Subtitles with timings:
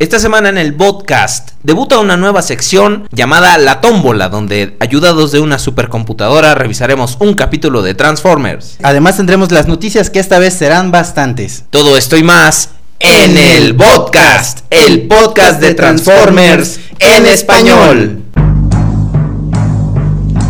[0.00, 5.40] Esta semana en el podcast debuta una nueva sección llamada La Tómbola, donde ayudados de
[5.40, 8.76] una supercomputadora revisaremos un capítulo de Transformers.
[8.84, 11.64] Además tendremos las noticias que esta vez serán bastantes.
[11.70, 12.68] Todo esto y más
[13.00, 18.22] en el podcast, el podcast de Transformers en español.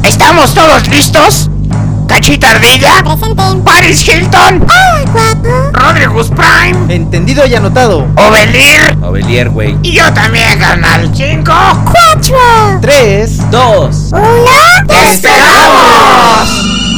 [0.05, 1.49] ¿Estamos todos listos?
[2.07, 3.03] ¿Cachita Ardilla?
[3.65, 4.67] Paris Hilton.
[4.69, 4.98] ¡Ah!
[5.13, 5.73] 24.
[5.73, 6.95] Rodrigus Prime.
[6.95, 8.07] Entendido y anotado.
[8.17, 8.97] Ovelier.
[9.03, 9.77] Ovelier, güey.
[9.83, 11.11] Y yo también, carnal.
[11.15, 11.53] 5,
[12.15, 14.25] 4, 3, 2, 1.
[14.87, 16.89] ¡Te esperamos!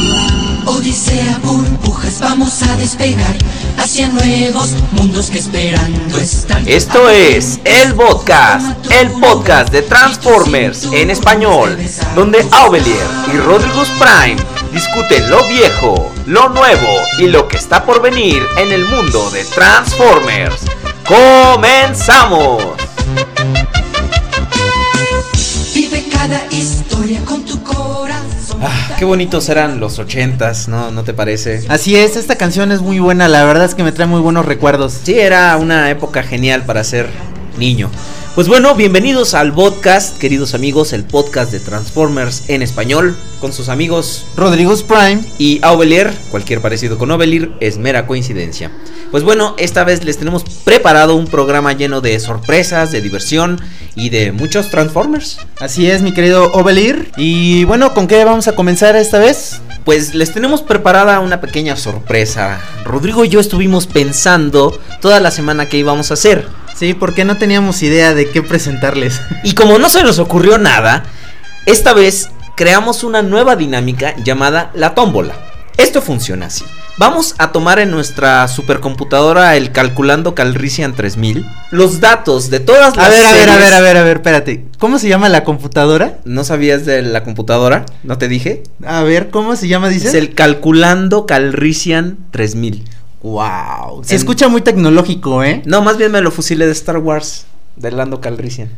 [0.65, 3.35] Odisea, burbujas, vamos a despegar
[3.77, 6.63] hacia nuevos mundos que esperando están.
[6.67, 11.77] Esto es El Podcast, el podcast de Transformers en español,
[12.15, 16.87] donde Auvelier y Rodrigo Prime discuten lo viejo, lo nuevo
[17.19, 20.61] y lo que está por venir en el mundo de Transformers.
[21.05, 22.63] ¡Comenzamos!
[25.73, 28.61] Vive cada historia con tu corazón.
[28.61, 30.91] Ah, qué bonitos eran los ochentas, ¿no?
[30.91, 31.65] ¿No te parece?
[31.67, 34.45] Así es, esta canción es muy buena, la verdad es que me trae muy buenos
[34.45, 34.93] recuerdos.
[35.03, 37.09] Sí, era una época genial para ser
[37.57, 37.89] niño.
[38.33, 43.67] Pues bueno, bienvenidos al podcast, queridos amigos, el podcast de Transformers en español, con sus
[43.67, 45.21] amigos Rodrigo's Prime.
[45.37, 48.71] y Aubelier, cualquier parecido con Ovelir es mera coincidencia.
[49.11, 53.59] Pues bueno, esta vez les tenemos preparado un programa lleno de sorpresas, de diversión
[53.95, 55.39] y de muchos Transformers.
[55.59, 57.11] Así es, mi querido Ovelir.
[57.17, 59.59] Y bueno, ¿con qué vamos a comenzar esta vez?
[59.83, 62.61] Pues les tenemos preparada una pequeña sorpresa.
[62.85, 66.60] Rodrigo y yo estuvimos pensando toda la semana que íbamos a hacer.
[66.81, 69.21] Sí, porque no teníamos idea de qué presentarles.
[69.43, 71.03] Y como no se nos ocurrió nada,
[71.67, 75.35] esta vez creamos una nueva dinámica llamada la tómbola.
[75.77, 76.65] Esto funciona así.
[76.97, 83.05] Vamos a tomar en nuestra supercomputadora el calculando Calrissian 3000 los datos de todas las
[83.05, 84.65] A ver, a ver, a ver, a ver, a ver, espérate.
[84.79, 86.17] ¿Cómo se llama la computadora?
[86.25, 87.85] ¿No sabías de la computadora?
[88.01, 88.63] ¿No te dije?
[88.83, 90.09] A ver, ¿cómo se llama, dices?
[90.09, 92.85] Es el calculando Calrissian 3000.
[93.23, 94.03] Wow.
[94.03, 95.61] Se En- escucha muy tecnológico, ¿eh?
[95.65, 97.45] No, más bien me lo fusilé de Star Wars,
[97.75, 98.69] de Lando Calrissian.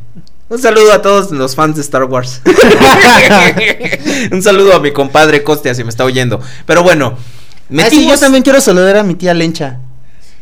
[0.50, 2.42] Un saludo a todos los fans de Star Wars.
[4.32, 6.40] Un saludo a mi compadre Costia si me está oyendo.
[6.66, 8.08] Pero bueno, Ah, sí, metimos...
[8.16, 9.80] yo también quiero saludar a mi tía Lencha.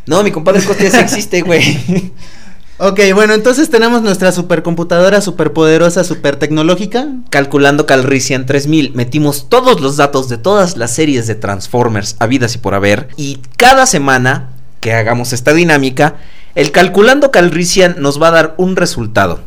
[0.07, 2.11] No, mi compadre Costia sí existe, güey.
[2.83, 7.09] Ok, bueno, entonces tenemos nuestra supercomputadora superpoderosa, super tecnológica.
[7.29, 12.57] Calculando Calrissian 3000, metimos todos los datos de todas las series de Transformers habidas y
[12.57, 13.09] por haber.
[13.17, 14.49] Y cada semana
[14.79, 16.15] que hagamos esta dinámica,
[16.55, 19.41] el Calculando Calrissian nos va a dar un resultado.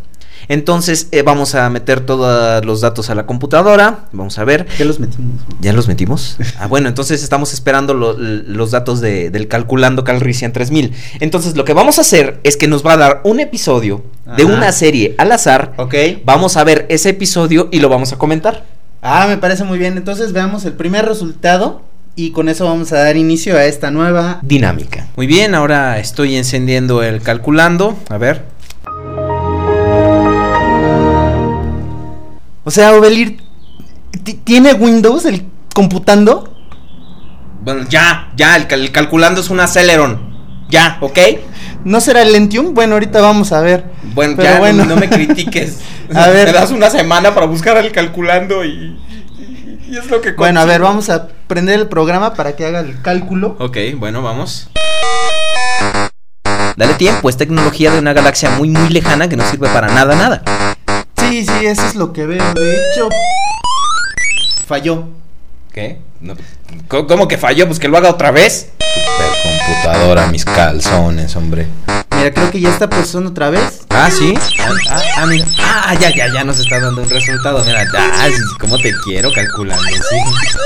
[0.49, 4.07] Entonces eh, vamos a meter todos los datos a la computadora.
[4.13, 4.67] Vamos a ver.
[4.79, 5.41] Ya los metimos.
[5.61, 6.37] ¿Ya los metimos?
[6.59, 10.93] Ah, bueno, entonces estamos esperando lo- los datos de- del Calculando Calrissian 3000.
[11.21, 14.05] Entonces lo que vamos a hacer es que nos va a dar un episodio
[14.37, 15.73] de una serie al azar.
[15.77, 15.95] Ok.
[16.25, 18.65] Vamos a ver ese episodio y lo vamos a comentar.
[19.03, 19.97] Ah, me parece muy bien.
[19.97, 21.83] Entonces veamos el primer resultado
[22.17, 24.39] y con eso vamos a dar inicio a esta nueva...
[24.43, 25.09] Dinámica.
[25.17, 27.99] Muy bien, ahora estoy encendiendo el calculando.
[28.09, 28.45] A ver.
[32.65, 33.39] O sea, Ovelir,
[34.25, 35.45] ¿ti- ¿tiene Windows el
[35.75, 36.55] computando?
[37.63, 40.35] Bueno, ya, ya, el, cal- el calculando es un Celeron.
[40.69, 41.19] Ya, ¿ok?
[41.85, 42.73] ¿No será el Lentium?
[42.75, 43.85] Bueno, ahorita vamos a ver.
[44.15, 44.85] Bueno, Pero ya bueno.
[44.85, 45.81] No, no me critiques.
[46.15, 46.47] A ver.
[46.49, 48.97] Me das una semana para buscar el calculando y,
[49.89, 52.81] y- es lo que Bueno, a ver, vamos a prender el programa para que haga
[52.81, 53.57] el cálculo.
[53.61, 54.69] Ok, bueno, vamos.
[56.77, 60.17] Dale tiempo, es tecnología de una galaxia muy muy lejana que no sirve para nada,
[60.17, 60.43] nada.
[61.35, 62.55] Sí, sí, eso es lo que veo.
[62.55, 63.09] De hecho,
[64.69, 65.09] falló.
[65.73, 65.99] ¿Qué?
[66.21, 66.37] No,
[66.87, 67.67] ¿cómo, cómo que falló?
[67.67, 68.71] Pues que lo haga otra vez.
[68.79, 71.67] Supercomputadora, mis calzones, hombre.
[72.17, 73.81] Mira, creo que ya está procesando otra vez.
[73.89, 74.33] Ah, sí.
[74.61, 75.45] Ah, ah, ah, mira.
[75.59, 77.65] Ah, ya, ya, ya nos está dando un resultado.
[77.65, 78.31] Mira, ya,
[78.61, 80.17] cómo te quiero calculando, sí.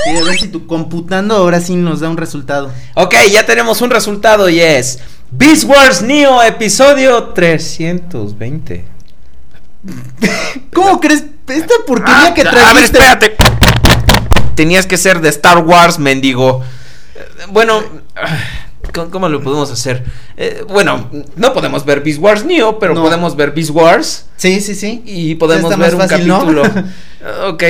[0.03, 2.71] Sí, a ver si tu computando ahora sí nos da un resultado.
[2.93, 4.99] Ok, ya tenemos un resultado y es
[5.31, 8.98] Beast Wars Neo, episodio 320.
[10.73, 11.23] ¿Cómo crees?
[11.47, 12.73] Esta porquería Ah, que a trajiste.
[12.73, 13.35] ver, espérate.
[14.55, 16.61] Tenías que ser de Star Wars, mendigo.
[17.49, 17.81] Bueno,
[19.11, 20.03] ¿cómo, lo podemos hacer?
[20.37, 23.01] Eh, bueno, no podemos ver Beast Wars Neo, pero No.
[23.03, 25.01] podemos ver Beast Wars Sí, sí, sí.
[25.05, 26.39] y podemos ver un fácil, ¿no?
[26.39, 26.65] capítulo.
[26.65, 26.83] Eh,
[27.47, 27.63] ok,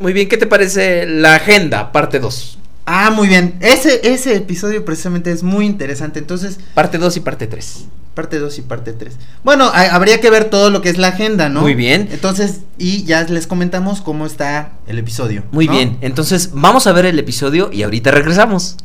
[0.00, 0.28] muy bien.
[0.28, 2.58] ¿Qué te parece la agenda, parte 2?
[2.90, 3.54] Ah, muy bien.
[3.60, 6.18] Ese, ese episodio precisamente es muy interesante.
[6.18, 7.84] Entonces, Parte 2 y parte 3.
[8.14, 9.14] parte 2 y parte 3.
[9.44, 11.60] Bueno, ha- habría que ver todo lo que es la agenda, ¿no?
[11.60, 12.08] Muy bien.
[12.10, 15.44] Entonces, y ya les comentamos cómo está el episodio.
[15.52, 15.72] Muy ¿no?
[15.72, 18.76] bien, entonces vamos a ver el episodio y ahorita regresamos.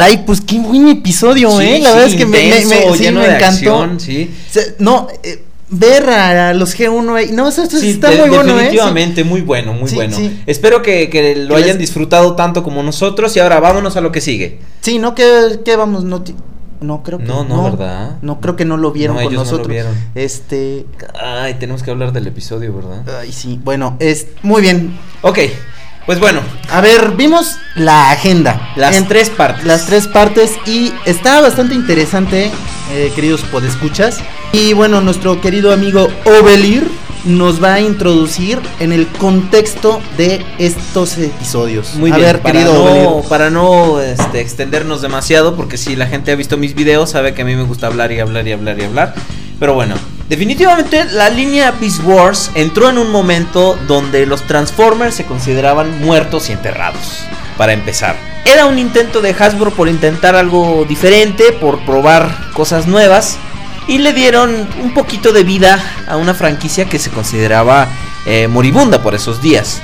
[0.00, 1.80] Caray, pues qué buen episodio, Sí, ¿eh?
[1.82, 3.44] La sí, verdad es que me, me- me- intenso, sí, me encantó.
[3.46, 4.30] acción, sí.
[4.48, 7.30] O sea, no, eh, ver a, los G1 ahí.
[7.32, 8.62] No, eso, eso Sí, está de- muy bueno, ¿eh?
[8.62, 10.16] definitivamente muy bueno, muy bueno.
[10.46, 14.00] Espero que, que lo Que hayan les- disfrutado tanto como nosotros y ahora vámonos a
[14.00, 14.58] lo que sigue.
[14.80, 16.24] Sí, no, que, que vamos, no,
[16.80, 18.16] no creo que No, no, ¿verdad?
[18.22, 19.68] No creo que no lo vieron No, con ellos no lo nosotros.
[19.68, 19.94] vieron.
[20.14, 20.86] Este,
[21.22, 23.04] Ay, tenemos que hablar del episodio, ¿verdad?
[23.20, 24.96] ay, sí, bueno, es muy bien.
[25.20, 25.40] Ok,
[26.10, 26.40] pues bueno,
[26.72, 28.72] A ver, vimos la agenda.
[28.74, 29.64] las En- tres partes.
[29.64, 32.50] Las tres partes y está bastante interesante,
[32.92, 34.18] eh, queridos podescuchas.
[34.52, 36.90] Y bueno, nuestro querido amigo Ovelir
[37.24, 41.94] nos va a introducir en el contexto de estos episodios.
[41.94, 43.28] Muy a bien, ver, para querido no, Ovelir.
[43.28, 47.42] para no este, extendernos demasiado, porque si la gente ha visto mis videos, sabe que
[47.42, 49.14] a mí me gusta hablar y hablar y hablar y hablar.
[49.60, 49.94] Pero bueno,
[50.30, 56.48] definitivamente la línea Beast Wars entró en un momento donde los Transformers se consideraban muertos
[56.48, 57.24] y enterrados,
[57.58, 58.16] para empezar.
[58.46, 63.36] Era un intento de Hasbro por intentar algo diferente, por probar cosas nuevas.
[63.88, 67.88] Y le dieron un poquito de vida a una franquicia que se consideraba
[68.24, 69.82] eh, moribunda por esos días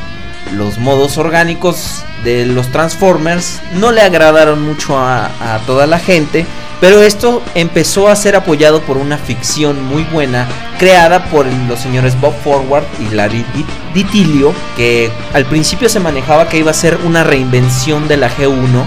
[0.52, 6.46] los modos orgánicos de los Transformers no le agradaron mucho a, a toda la gente,
[6.81, 10.46] pero esto empezó a ser apoyado por una ficción muy buena
[10.78, 13.64] creada por los señores Bob Forward y Larry Di-
[13.94, 18.82] Ditilio, que al principio se manejaba que iba a ser una reinvención de la G1,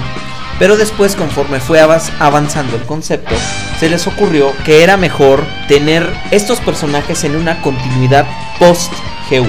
[0.60, 3.34] pero después conforme fue avanzando el concepto,
[3.80, 8.26] se les ocurrió que era mejor tener estos personajes en una continuidad
[8.60, 8.92] post
[9.32, 9.48] G1.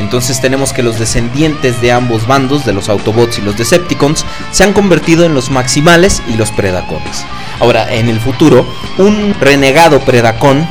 [0.00, 4.62] Entonces tenemos que los descendientes de ambos bandos, de los Autobots y los Decepticons, se
[4.62, 7.24] han convertido en los Maximales y los Predacones.
[7.60, 8.66] Ahora, en el futuro,
[8.98, 10.66] un renegado Predacon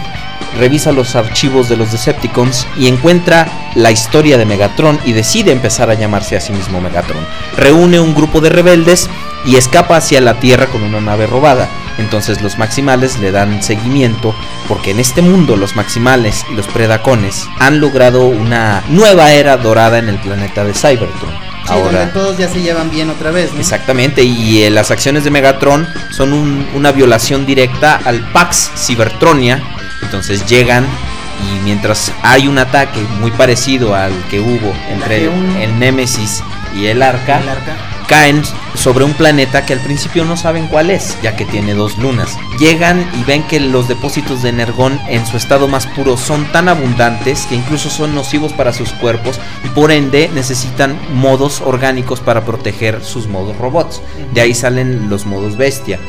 [0.57, 5.89] revisa los archivos de los Decepticons y encuentra la historia de Megatron y decide empezar
[5.89, 7.25] a llamarse a sí mismo Megatron.
[7.55, 9.09] Reúne un grupo de rebeldes
[9.45, 11.69] y escapa hacia la Tierra con una nave robada.
[11.97, 14.35] Entonces los Maximales le dan seguimiento
[14.67, 19.97] porque en este mundo los Maximales y los Predacones han logrado una nueva era dorada
[19.97, 21.46] en el planeta de Cybertron.
[21.67, 23.59] Sí, donde todos ya se llevan bien otra vez, ¿no?
[23.59, 29.61] Exactamente, y eh, las acciones de Megatron son un- una violación directa al Pax Cybertronia.
[30.01, 35.57] Entonces llegan y mientras hay un ataque muy parecido al que hubo entre el, G1.
[35.61, 36.41] el Némesis
[36.75, 37.75] y el Arca, El arca.
[38.07, 38.41] Caen
[38.75, 42.37] sobre un planeta que al principio no saben cuál es, ya que tiene dos lunas.
[42.59, 46.69] Llegan y ven que los depósitos de energón en su estado más puro son tan
[46.69, 52.45] abundantes que incluso son nocivos para sus cuerpos y por ende necesitan modos orgánicos para
[52.45, 54.01] proteger sus modos robots.
[54.33, 55.99] De ahí salen los modos bestia.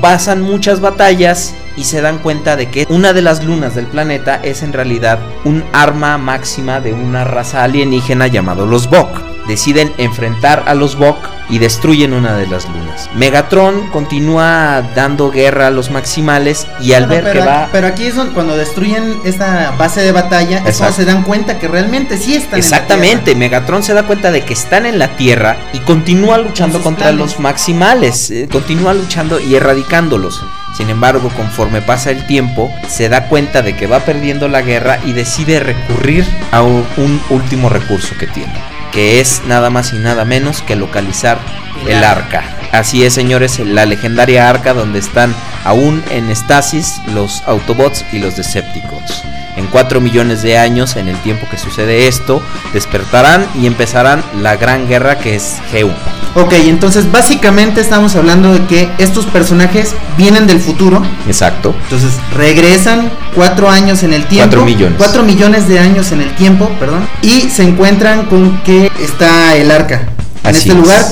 [0.00, 4.40] Pasan muchas batallas y se dan cuenta de que una de las lunas del planeta
[4.42, 9.33] es en realidad un arma máxima de una raza alienígena llamado los Bok.
[9.46, 11.16] Deciden enfrentar a los Bok
[11.50, 13.10] y destruyen una de las lunas.
[13.14, 17.68] Megatron continúa dando guerra a los maximales y al ver que va...
[17.70, 21.58] pero aquí es donde- cuando destruyen esta base de batalla, es cuando se dan cuenta
[21.58, 24.98] que realmente sí están Exactamente, en la Megatron se da cuenta de que están en
[24.98, 27.20] la Tierra y continúa luchando contra planes.
[27.20, 30.42] los maximales, eh, continúa luchando y erradicándolos.
[30.76, 34.98] Sin embargo, conforme pasa el tiempo, se da cuenta de que va perdiendo la guerra
[35.04, 38.52] y decide recurrir a un último recurso que tiene,
[38.94, 41.38] que es nada más y nada menos que localizar
[41.86, 42.44] El arca.
[42.72, 45.34] Así es, señores, la legendaria arca donde están
[45.64, 49.24] aún en estasis los Autobots y los Decepticons.
[49.56, 52.42] En 4 millones de años, en el tiempo que sucede esto,
[52.72, 55.94] despertarán y empezarán la gran guerra que es G1.
[56.36, 61.00] Ok, entonces básicamente estamos hablando de que estos personajes vienen del futuro.
[61.28, 61.74] Exacto.
[61.84, 64.48] Entonces regresan cuatro años en el tiempo.
[64.48, 64.98] Cuatro millones.
[64.98, 67.06] Cuatro millones de años en el tiempo, perdón.
[67.22, 70.08] Y se encuentran con que está el arca
[70.44, 70.76] en Así este es.
[70.76, 71.04] lugar.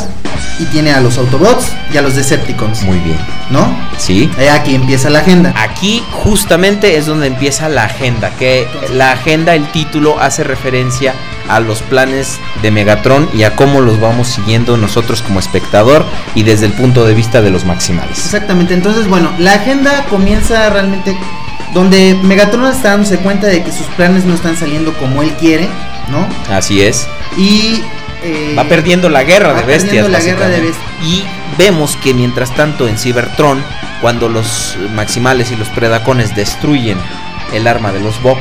[0.59, 2.83] Y tiene a los Autobots y a los Decepticons.
[2.83, 3.19] Muy bien.
[3.51, 3.75] ¿No?
[3.99, 4.31] Sí.
[4.39, 5.53] Eh, aquí empieza la agenda.
[5.57, 11.15] Aquí justamente es donde empieza la agenda, que la agenda, el título, hace referencia
[11.49, 16.45] a los planes de Megatron y a cómo los vamos siguiendo nosotros como espectador y
[16.45, 18.19] desde el punto de vista de los maximales.
[18.19, 21.17] Exactamente, entonces bueno, la agenda comienza realmente
[21.75, 25.69] donde Megatron está dándose cuenta de que sus planes no están saliendo como él quiere,
[26.11, 26.27] ¿no?
[26.55, 27.07] Así es.
[27.37, 27.83] Y
[28.23, 29.83] eh, Va perdiendo la guerra de bestias.
[29.83, 31.05] perdiendo la guerra de básicamente.
[31.05, 31.25] Y
[31.59, 33.63] vemos que mientras tanto en Cybertron,
[34.01, 36.99] cuando los maximales y los predacones destruyen
[37.53, 38.39] el arma de los Bok,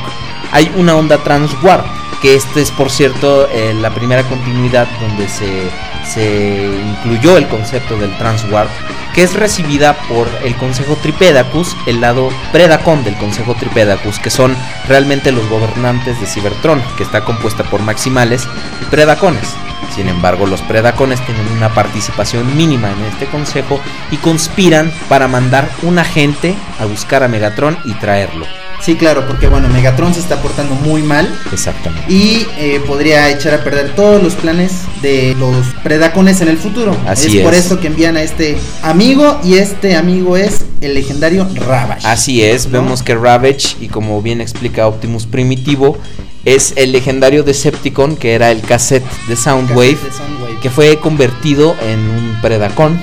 [0.52, 1.86] hay una onda transwarp.
[2.22, 5.72] Que este es, por cierto, eh, la primera continuidad donde se,
[6.08, 8.70] se incluyó el concepto del transwarp,
[9.16, 14.56] que es recibida por el Consejo Tripedacus, el lado predacon del Consejo Tripedacus, que son
[14.88, 18.48] realmente los gobernantes de Cybertron, que está compuesta por maximales
[18.82, 19.56] y predacones.
[19.96, 23.80] Sin embargo, los Predacones tienen una participación mínima en este consejo
[24.12, 28.46] y conspiran para mandar un agente a buscar a Megatron y traerlo.
[28.82, 32.12] Sí, claro, porque bueno, Megatron se está portando muy mal Exactamente.
[32.12, 34.72] y eh, podría echar a perder todos los planes
[35.04, 36.98] de los Predacones en el futuro.
[37.06, 37.66] Así es por es.
[37.68, 42.08] eso que envían a este amigo y este amigo es el legendario Ravage.
[42.08, 42.82] Así es, ¿no?
[42.82, 46.00] vemos que Ravage, y como bien explica Optimus Primitivo,
[46.46, 50.60] es el legendario Decepticon que era el cassette de Soundwave, Cassette de Soundwave.
[50.60, 53.00] que fue convertido en un Predacon.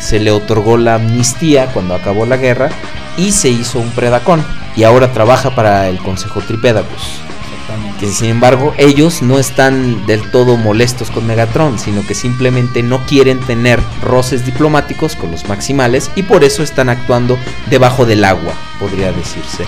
[0.00, 2.70] Se le otorgó la amnistía cuando acabó la guerra
[3.16, 4.44] y se hizo un Predacon.
[4.76, 7.20] Y ahora trabaja para el Consejo Tripédagos.
[7.52, 7.98] Exactamente.
[7.98, 13.04] Que sin embargo ellos no están del todo molestos con Megatron, sino que simplemente no
[13.06, 17.36] quieren tener roces diplomáticos con los maximales y por eso están actuando
[17.68, 19.64] debajo del agua, podría decirse.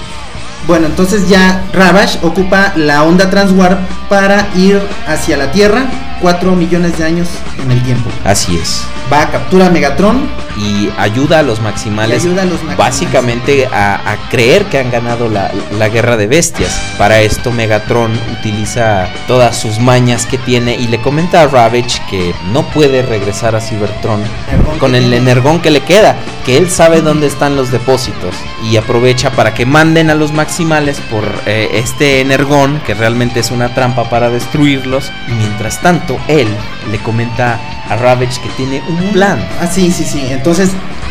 [0.66, 6.98] Bueno, entonces ya Ravage ocupa la onda Transwarp para ir hacia la Tierra 4 millones
[6.98, 7.28] de años
[7.62, 8.10] en el tiempo.
[8.24, 8.84] Así es.
[9.12, 12.78] Va a captura a Megatron Y ayuda a los maximales ayuda a los maximales.
[12.78, 16.80] básicamente a, a creer que han ganado la, la guerra de bestias.
[16.98, 22.34] Para esto Megatron utiliza todas sus mañas que tiene y le comenta a Ravage que
[22.52, 25.16] no puede regresar a Cybertron Energón con el tiene.
[25.16, 28.34] energón que le queda, que él sabe dónde están los depósitos
[28.70, 33.50] y aprovecha para que manden a los maximales por eh, este energón, que realmente es
[33.50, 35.10] una trampa para destruirlos.
[35.28, 36.48] Y mientras tanto, él
[36.90, 39.38] le comenta a Ravage que tiene un plan.
[39.60, 40.26] Ah, sí, sí, sí.
[40.30, 40.70] Entonces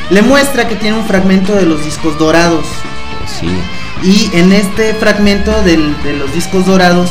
[0.09, 2.65] le muestra que tiene un fragmento de los discos dorados.
[3.19, 3.47] Pues sí,
[4.01, 7.09] Y en este fragmento del- de los discos dorados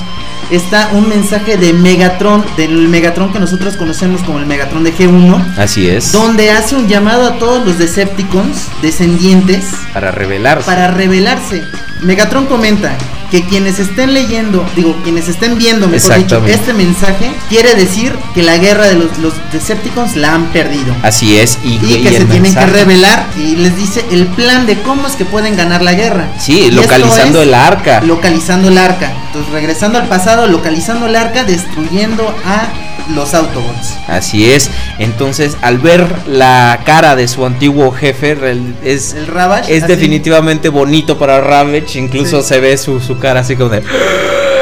[0.50, 5.58] está un mensaje de Megatron, del Megatron que nosotros conocemos como el Megatron de G1,
[5.58, 6.10] así es.
[6.12, 10.64] donde hace un llamado a todos los Decepticons descendientes Para revelarse.
[10.64, 11.62] para rebelarse.
[12.02, 12.96] Megatron comenta
[13.30, 18.42] que quienes estén leyendo, digo, quienes estén viendo, mejor dicho, este mensaje, quiere decir que
[18.42, 20.94] la guerra de los, los Decepticons la han perdido.
[21.02, 21.58] Así es.
[21.62, 25.06] Y, Y y que se tienen que revelar y les dice el plan de cómo
[25.06, 26.28] es que pueden ganar la guerra.
[26.38, 28.00] Sí, localizando es el arca.
[28.00, 29.12] Localizando el arca.
[29.26, 32.68] Entonces, regresando al pasado, localizando el arca, destruyendo a
[33.14, 33.94] los Autobots.
[34.06, 34.70] Así es.
[34.98, 38.36] Entonces, al ver la cara de su antiguo jefe,
[38.84, 39.74] es, El Ravage.
[39.76, 39.92] es así.
[39.94, 41.98] definitivamente bonito para Ravage.
[41.98, 42.48] Incluso Sí.
[42.48, 43.82] se ve su, su cara así como de.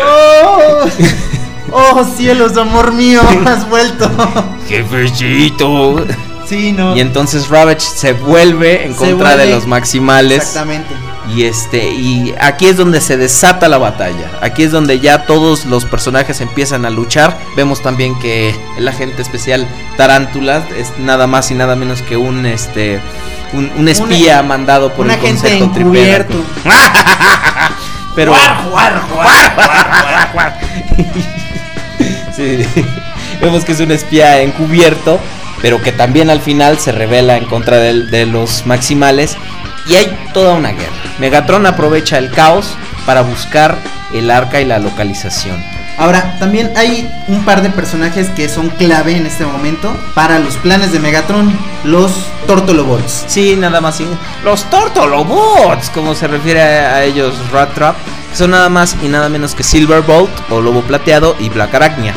[0.05, 0.85] ¡Oh!
[1.73, 3.21] ¡Oh, cielos, amor mío!
[3.47, 4.11] Has vuelto.
[4.69, 6.05] ¡Jefecito!
[6.49, 6.97] sí, no.
[6.97, 10.38] Y entonces Ravage se vuelve en Se contra de los maximales.
[10.38, 10.95] Exactamente.
[11.35, 14.30] Y este, y aquí es donde se desata la batalla.
[14.40, 17.37] Aquí es donde ya todos los personajes empiezan a luchar.
[17.56, 19.66] Vemos también que el agente especial
[19.97, 23.00] Tarántula es nada más y nada menos que un este
[23.52, 26.37] un, un espía Un- mandado por Un el agente encubierto.
[28.14, 28.33] Pero
[32.35, 32.64] Sí,
[33.40, 35.18] vemos que es un espía encubierto,
[35.62, 39.37] pero que también al final se revela en contra de, los maximales
[39.88, 40.92] y hay toda una guerra.
[41.19, 43.77] Megatron aprovecha el caos para buscar
[44.13, 45.63] el arca y la localización.
[45.99, 50.57] Ahora, también hay un par de personajes que son clave en este momento para los
[50.59, 51.51] planes de Megatron,
[51.85, 52.13] los
[52.47, 53.25] Tortolobots.
[53.27, 53.99] Sí, nada más.
[54.01, 54.07] y-
[54.45, 57.97] Los Tortolobots, como se refiere a, a ellos Rat Trap,
[58.31, 62.13] que son nada más y nada menos que Silverbolt o Lobo Plateado y Black Arachnia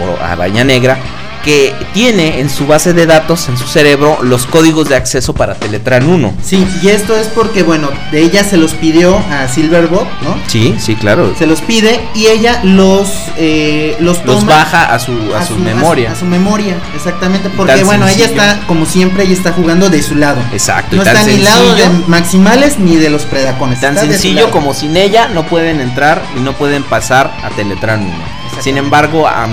[0.00, 0.96] o Araña Negra,
[1.44, 5.54] que tiene en su base de datos, en su cerebro, los códigos de acceso para
[5.54, 6.34] Teletran 1.
[6.42, 10.36] Sí, y esto es porque, bueno, de ella se los pidió a Silverbot, ¿no?
[10.46, 11.34] Sí, sí, claro.
[11.38, 16.12] Se los pide y ella los eh, los, baja a su, a su memoria.
[16.12, 17.50] A su, memoria, exactamente.
[17.50, 18.42] Porque, Tan bueno, ella sencillo.
[18.42, 20.40] está, como siempre, ella está jugando de su lado.
[20.52, 20.96] Exacto.
[20.96, 23.80] No y tan está ni lado de sencillo- maximales ni de los predacones.
[23.80, 28.00] Tan está sencillo como sin ella no pueden entrar y no pueden pasar a Teletran
[28.02, 28.12] 1.
[28.60, 29.44] Sin embargo, a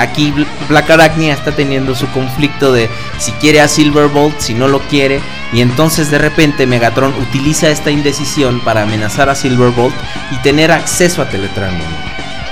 [0.00, 2.88] aquí Bl- Black Arachnia está teniendo su conflicto de
[3.18, 5.20] si quiere a Silverbolt, si no lo quiere.
[5.52, 9.94] Y entonces de repente Megatron utiliza esta indecisión para amenazar a Silverbolt
[10.30, 11.84] y tener acceso a Teletran 1.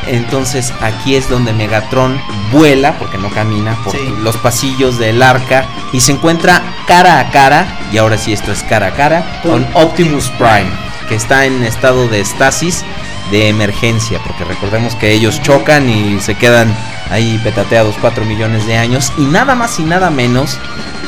[0.09, 2.21] Entonces aquí es donde Megatron
[2.53, 3.99] vuela, porque no camina, por Sí.
[4.23, 8.63] los pasillos del arca y se encuentra cara a cara, y ahora sí esto es
[8.63, 10.71] cara a cara, con Optimus Prime,
[11.09, 12.85] que está en estado de estasis
[13.30, 16.75] de emergencia, porque recordemos que ellos chocan y se quedan
[17.11, 20.59] ahí petateados 4 millones de años, y nada más y nada menos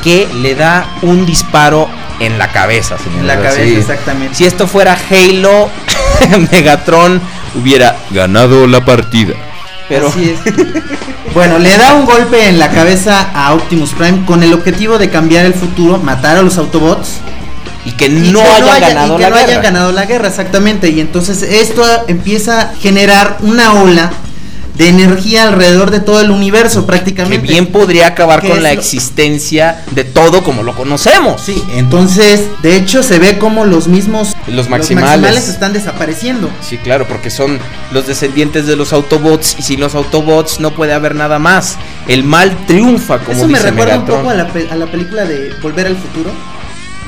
[0.03, 1.89] que le da un disparo
[2.21, 3.21] en la cabeza, señor.
[3.21, 4.35] En la cabeza, exactamente.
[4.35, 5.69] Si esto fuera Halo,
[6.53, 7.21] Megatron
[7.55, 9.35] hubiera ganado la partida.
[9.89, 10.55] Pero Así es.
[11.35, 15.09] bueno, le da un golpe en la cabeza a Optimus Prime con el objetivo de
[15.09, 17.21] cambiar el futuro, matar a los Autobots.
[17.85, 19.49] Y que y no que hayan haya- ganado y que la no guerra.
[19.49, 20.89] hayan ganado la guerra, exactamente.
[20.91, 24.11] Y entonces esto empieza a generar una ola
[24.77, 27.49] de energía alrededor de todo el universo Que prácticamente.
[27.49, 31.41] bien podría acabar Que con la lo- existencia de todo como lo conocemos.
[31.41, 35.49] Sí, entonces, de hecho se ve como los mismos Los maximales.
[35.49, 36.49] están desapareciendo.
[36.63, 37.59] Sí, claro, porque son
[37.91, 41.75] los descendientes de los Autobots y sin los Autobots no puede haber nada más.
[42.07, 44.17] El mal triunfa, como Eso me dice recuerda Megatron.
[44.19, 46.31] un poco a la, pe- a la película de Volver al Futuro.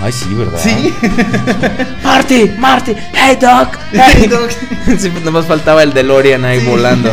[0.03, 0.59] Ay, sí, ¿verdad?
[0.63, 0.95] Sí.
[2.03, 3.79] Marty, Marty, hey Doc.
[3.93, 4.31] Hey.
[4.99, 6.67] sí, pues nomás faltaba el DeLorean ahí Sí.
[6.67, 7.11] volando.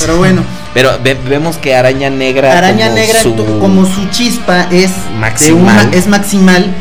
[0.00, 0.42] Pero bueno,
[0.74, 5.86] Pero ve- vemos que Araña Negra Araña como Negra su- como su chispa es Maximal.
[5.88, 6.74] una- es maximal.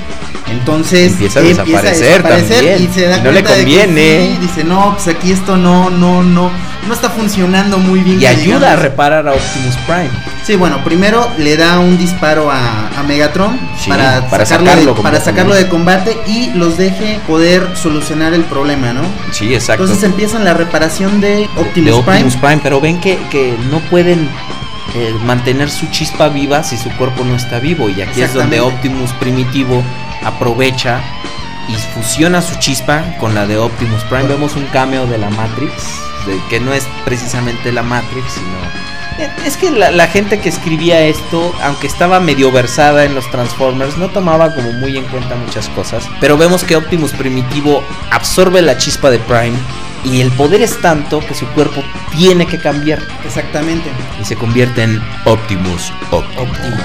[0.52, 4.32] Entonces Empieza a desaparecer también, y se da no le cuenta de que conviene.
[4.34, 6.50] sí, dice, "No, pues aquí esto no no no
[6.88, 8.80] no está funcionando muy bien." y ayuda a digamos".
[8.82, 10.10] reparar a Optimus Prime.
[10.44, 14.94] Sí, bueno, primero le da un disparo a, a Megatron Sí, para, para sacarlo, sacarlo
[14.96, 19.02] de, para sacarlo de combate y los deje poder solucionar el problema, ¿no?
[19.32, 19.84] Sí, exacto.
[19.84, 22.60] Entonces empiezan la reparación de Optimus, de Optimus Prime.
[22.64, 24.28] Pero ven que, que no pueden
[24.96, 27.88] eh, mantener su chispa viva si su cuerpo no está vivo.
[27.88, 28.60] Y aquí es donde.
[28.60, 29.84] Optimus Primitivo
[30.24, 31.02] aprovecha
[31.68, 34.24] y fusiona su chispa con la de Optimus Prime.
[34.28, 35.72] Vemos un cameo de la Matrix,
[36.26, 39.24] de- que no es precisamente la Matrix, sino...
[39.26, 43.30] eh, Es que la, la gente que escribía esto, aunque estaba medio versada en los
[43.30, 46.10] Transformers, no tomaba como muy en cuenta muchas cosas.
[46.20, 49.58] Pero vemos que Optimus Primitivo absorbe la chispa de Prime
[50.04, 51.84] y el poder es tanto que su cuerpo
[52.18, 53.90] tiene que cambiar Exactamente.
[54.20, 56.78] y se convierte en Optimus Optimo.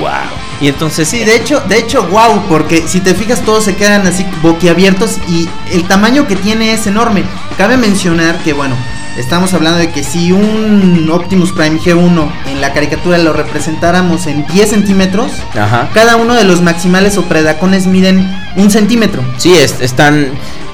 [0.00, 0.10] Wow.
[0.60, 4.06] Y entonces Sí, de hecho, de hecho, wow, porque si te fijas todos se quedan
[4.06, 7.24] así boquiabiertos y el tamaño que tiene es enorme.
[7.58, 8.74] Cabe mencionar que bueno,
[9.18, 14.46] estamos hablando de que si un Optimus Prime G1 en la caricatura lo representáramos en
[14.46, 15.88] 10 centímetros, Ajá.
[15.94, 19.22] cada uno de los maximales o predacones miden un centímetro.
[19.38, 20.30] Sí, es- están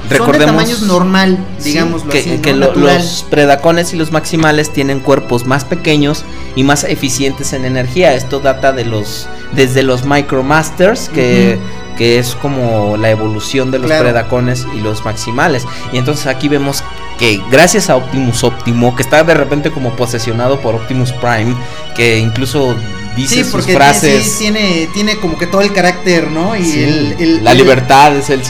[0.09, 2.43] recordemos Son de tamaños normal, Sí, digámoslo que, así, ¿no?
[2.43, 6.25] que lo- los predacones y los maximales tienen cuerpos más pequeños
[6.57, 8.15] y más eficientes en energía.
[8.15, 11.59] Esto data de los desde los Micromasters que
[11.99, 14.05] que es como la evolución de los Claro.
[14.05, 15.67] predacones y los maximales.
[15.93, 16.83] Y entonces aquí vemos
[17.19, 21.55] que gracias a Optimus Optimo, que está de repente como posesionado por Optimus Prime,
[21.95, 22.75] que incluso
[23.17, 24.25] dice Sí, sus frases.
[24.25, 26.57] sí, tiene, tiene como que todo el carácter, ¿no?
[26.57, 28.41] Y Sí, el, el- la libertad es el,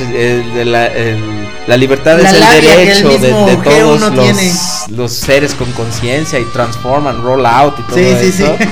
[1.66, 4.52] la, libertad La es el derecho de, todos G1 los, tiene.
[4.96, 8.56] los seres con conciencia y transforman, roll out y todo Sí, sí, eso.
[8.58, 8.64] sí.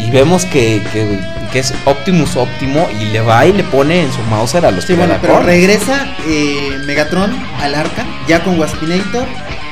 [0.00, 1.18] Y, y vemos que, que,
[1.52, 4.84] que es Optimus Óptimo y le va y le pone en su Mauser a los
[4.84, 9.26] Sí, bueno, pero regresa eh, Megatron al arca, ya con Waspinator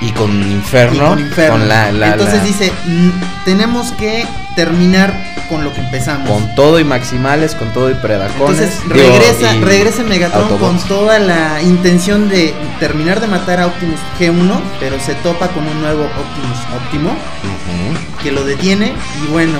[0.06, 1.58] y con y Inferno, con Inferno.
[1.58, 3.10] con la, la- Entonces la- dice, "Mm,
[3.44, 5.12] tenemos que terminar
[5.48, 6.28] con lo que empezamos.
[6.28, 8.60] con todo y maximales, con todo y predacones.
[8.60, 10.82] Entonces regresa, regresa Megatron Autobots.
[10.82, 15.66] con toda la intención de terminar de matar a Optimus G1, pero se topa con
[15.66, 18.22] un nuevo Optimus Óptimo Ujú.
[18.22, 18.92] que lo detiene
[19.22, 19.58] y bueno,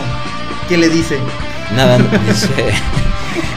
[0.69, 1.19] ¿qué le dice?
[1.75, 2.49] Nada, dice,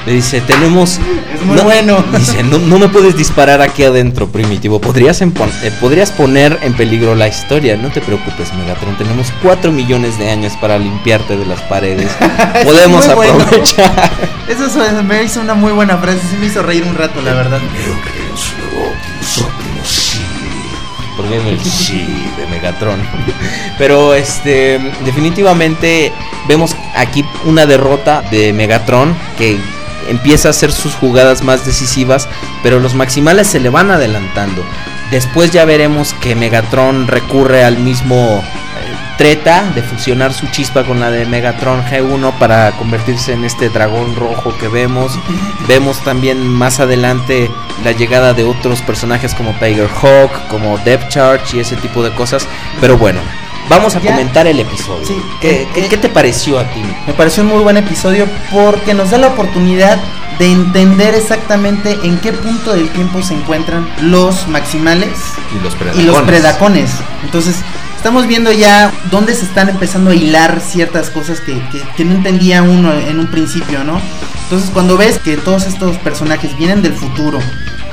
[0.06, 1.00] le dice, tenemos...
[1.34, 2.04] Es muy no- bueno.
[2.18, 4.82] Dice, no, no me puedes disparar aquí adentro, primitivo.
[4.82, 7.78] Podrías, empon- eh, podrías poner en peligro la historia.
[7.78, 8.98] No te preocupes, Megatron.
[8.98, 12.12] Tenemos 4 millones de años para limpiarte de las paredes.
[12.64, 13.42] Podemos bueno.
[13.44, 14.12] aprovechar.
[14.48, 17.34] Eso es- me hizo una muy buena frase, sí me hizo reír un rato, la
[17.34, 17.60] verdad.
[21.20, 23.02] Porque es el sí de Megatron.
[23.78, 26.14] Pero este, definitivamente
[26.48, 29.60] vemos aquí una derrota de Megatron que
[30.08, 32.30] empieza a hacer sus jugadas más decisivas,
[32.64, 34.66] pero los maximales se le van adelantando.
[35.12, 38.42] Después ya veremos que Megatron recurre al mismo
[39.20, 44.16] treta de fusionar su chispa con la de Megatron G1 para convertirse en este dragón
[44.16, 45.12] rojo que vemos.
[45.68, 47.52] Vemos también más adelante
[47.84, 52.12] la llegada de otros personajes como Tiger Hawk, como Depth Charge y ese tipo de
[52.16, 52.48] cosas.
[52.80, 53.20] Pero bueno,
[53.68, 54.12] vamos a Ya.
[54.12, 55.06] comentar el episodio.
[55.06, 55.22] Sí.
[55.42, 55.88] ¿Qué, Eh, qué- eh.
[55.90, 56.82] qué te pareció a ti?
[57.06, 60.00] Me pareció un muy buen episodio porque nos da la oportunidad
[60.40, 65.10] de entender exactamente en qué punto del tiempo se encuentran los maximales
[65.54, 66.90] Y los y los predacones.
[67.26, 67.58] Entonces,
[68.00, 72.16] estamos viendo ya dónde se están empezando a hilar ciertas cosas que, que- que no
[72.16, 74.00] entendía uno en un principio, ¿no?
[74.44, 77.40] Entonces, cuando ves que todos estos personajes vienen del futuro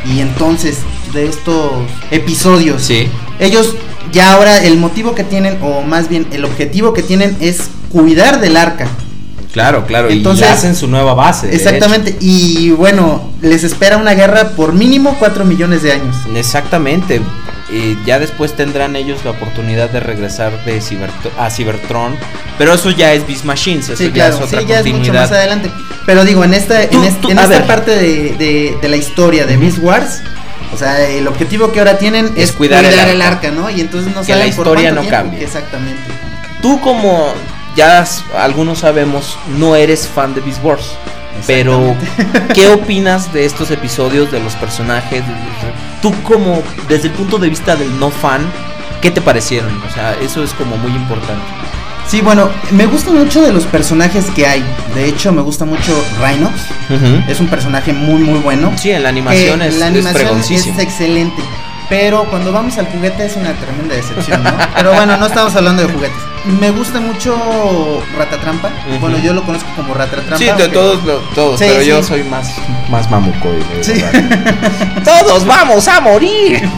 [0.05, 0.79] y entonces
[1.13, 1.73] de estos
[2.13, 3.09] episodios, Sí.
[3.41, 3.75] ellos
[4.13, 8.41] ya ahora el motivo que tienen, o más bien el objetivo que tienen es cuidar
[8.41, 8.87] del arca.
[9.53, 10.09] Claro, claro.
[10.09, 11.53] Entonces- y hacen su nueva base.
[11.55, 16.15] Exactamente, y bueno, les espera una guerra por mínimo 4 millones de años.
[16.35, 17.21] Exactamente.
[17.69, 20.81] Y ya después tendrán ellos la oportunidad de regresar de
[21.39, 22.17] a Cybertron.
[22.59, 23.89] Pero eso ya es Beast Machines.
[23.89, 25.23] Eso Sí, ya es otra sí, ya es mucho continuidad.
[25.23, 25.71] más adelante.
[26.07, 27.67] Pero digo, en esta, Tú- en, tú- en esta ver.
[27.67, 30.23] parte de, de- de la historia de Beast Wars,
[30.73, 33.27] O sea, el objetivo que ahora tienen es, Es cuidar el el arca.
[33.37, 33.71] arca, ¿no?
[33.71, 35.43] Y entonces no Que saben la historia no cambie.
[35.43, 36.03] Exactamente.
[36.61, 37.33] Tú como
[37.77, 38.05] ya
[38.37, 40.85] algunos sabemos, no eres fan de Beast Wars.
[41.47, 41.95] Pero,
[42.55, 45.23] ¿qué opinas de estos episodios, de los personajes?
[45.27, 45.35] de-
[46.07, 48.41] Tú como, desde el punto de vista del no fan,
[49.03, 49.77] ¿qué te parecieron?
[49.83, 51.43] O sea, eso es como muy importante.
[52.07, 54.65] Sí, bueno, me gusta mucho de los personajes que hay.
[54.95, 56.61] De hecho, me gusta mucho Rhinox.
[57.29, 58.73] Es un personaje muy, muy bueno.
[58.77, 60.79] Sí, en la animación que es, la es animación fregoncísimo.
[60.79, 61.43] es excelente.
[61.89, 64.51] Pero cuando vamos al juguete es una tremenda decepción, ¿no?
[64.77, 66.17] Pero bueno, no estamos hablando de juguetes.
[66.61, 68.69] Me gusta mucho Ratatrampa.
[68.89, 68.99] Ujú.
[69.01, 70.37] Bueno, yo lo conozco como Ratatrampa.
[70.39, 71.01] Sí, de todos,
[71.35, 72.55] todos, Sí, pero yo soy más,
[72.89, 73.49] más mamuco.
[73.83, 74.05] Sí.
[75.05, 76.69] todos vamos a morir.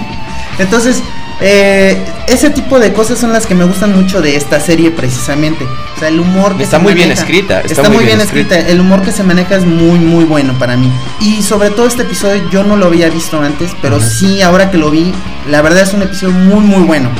[0.58, 1.02] Entonces,
[1.40, 1.96] eh,
[2.26, 5.64] ese tipo de cosas son las que me gustan mucho de esta serie precisamente.
[5.64, 8.58] O sea, el humor que Está se muy bien escrita, Está, muy bien escrita.
[8.58, 10.90] El humor que se maneja es muy, muy bueno para mí.
[11.20, 14.78] Y sobre todo este episodio yo no lo había visto antes, pero sí, ahora que
[14.78, 15.12] lo vi,
[15.48, 17.10] la verdad es un episodio muy, muy bueno.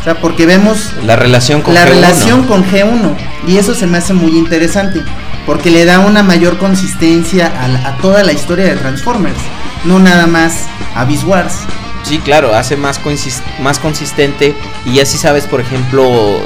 [0.00, 1.88] O sea, porque vemos La relación con la G1.
[1.88, 5.02] relación con G1 y eso se me hace muy interesante
[5.44, 9.36] porque le da una mayor consistencia a, la- a toda la historia de Transformers,
[9.84, 11.52] no nada más a Beast Wars.
[12.02, 13.00] Sí, claro, hace más,
[13.60, 14.54] más consistente
[14.86, 16.40] y así sabes, por ejemplo,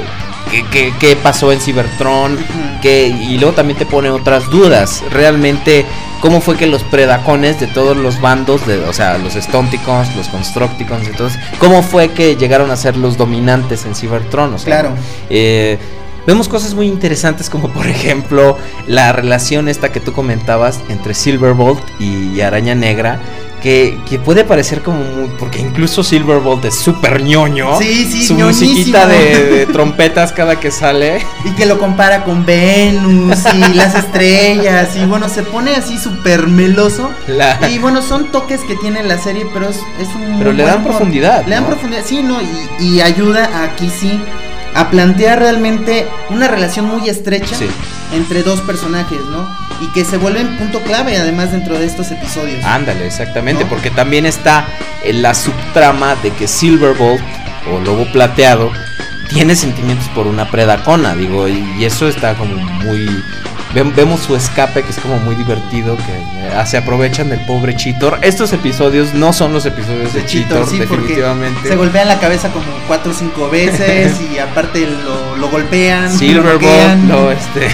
[0.71, 2.37] qué, qué- pasó en Cybertron,
[2.81, 5.01] que, y luego también te pone otras dudas.
[5.11, 5.85] Realmente,
[6.21, 10.27] ¿cómo fue que los predacones de todos los bandos, de, o sea, los Stonticons, los
[10.27, 14.53] Constructicons, entonces, cómo fue que llegaron a ser los dominantes en Cybertron?
[14.53, 14.95] O sea, Claro.
[15.29, 15.79] eh,
[16.27, 21.79] Vemos cosas muy interesantes como por ejemplo la relación esta que tú comentabas entre Silverbolt
[21.99, 23.19] y Araña Negra,
[23.65, 25.27] que, que puede parecer como muy...
[25.39, 27.79] porque incluso Silverbolt es súper ñoño.
[27.79, 28.69] Sí, sí, Su ñoñísimo.
[28.69, 31.25] musiquita de, de trompetas cada que sale.
[31.43, 36.45] Y que lo compara con Venus y las estrellas y bueno, se pone así súper
[36.45, 37.09] meloso.
[37.27, 40.37] La- Y bueno, son toques que tiene la serie, pero es, es un...
[40.37, 42.37] Pero le dan profundidad, Le dan profundidad, sí, ¿no?
[42.79, 44.21] Y, y ayuda aquí sí
[44.75, 47.67] a plantear realmente una relación muy estrecha Sí.
[48.13, 49.49] entre dos personajes, ¿no?
[49.81, 52.63] Y que se vuelven punto clave además dentro de estos episodios.
[52.63, 53.69] Ándale, exactamente, ¿No?
[53.69, 54.65] porque también está
[55.03, 57.21] en la subtrama de que Silverbolt
[57.73, 58.71] o Lobo Plateado
[59.29, 63.07] tiene sentimientos por una predacona, digo, y, y eso está como muy...
[63.75, 66.13] ve- Vemos su escape que es como muy divertido, que
[66.47, 68.17] eh, se aprovechan del pobre Cheetor.
[68.23, 71.67] Estos episodios no son los episodios de, Cheetor, sí, porque definitivamente.
[71.69, 76.11] Se golpean la cabeza como cuatro o cinco veces y aparte lo, lo golpean.
[76.33, 77.07] lo noquean.
[77.07, 77.69] no, este.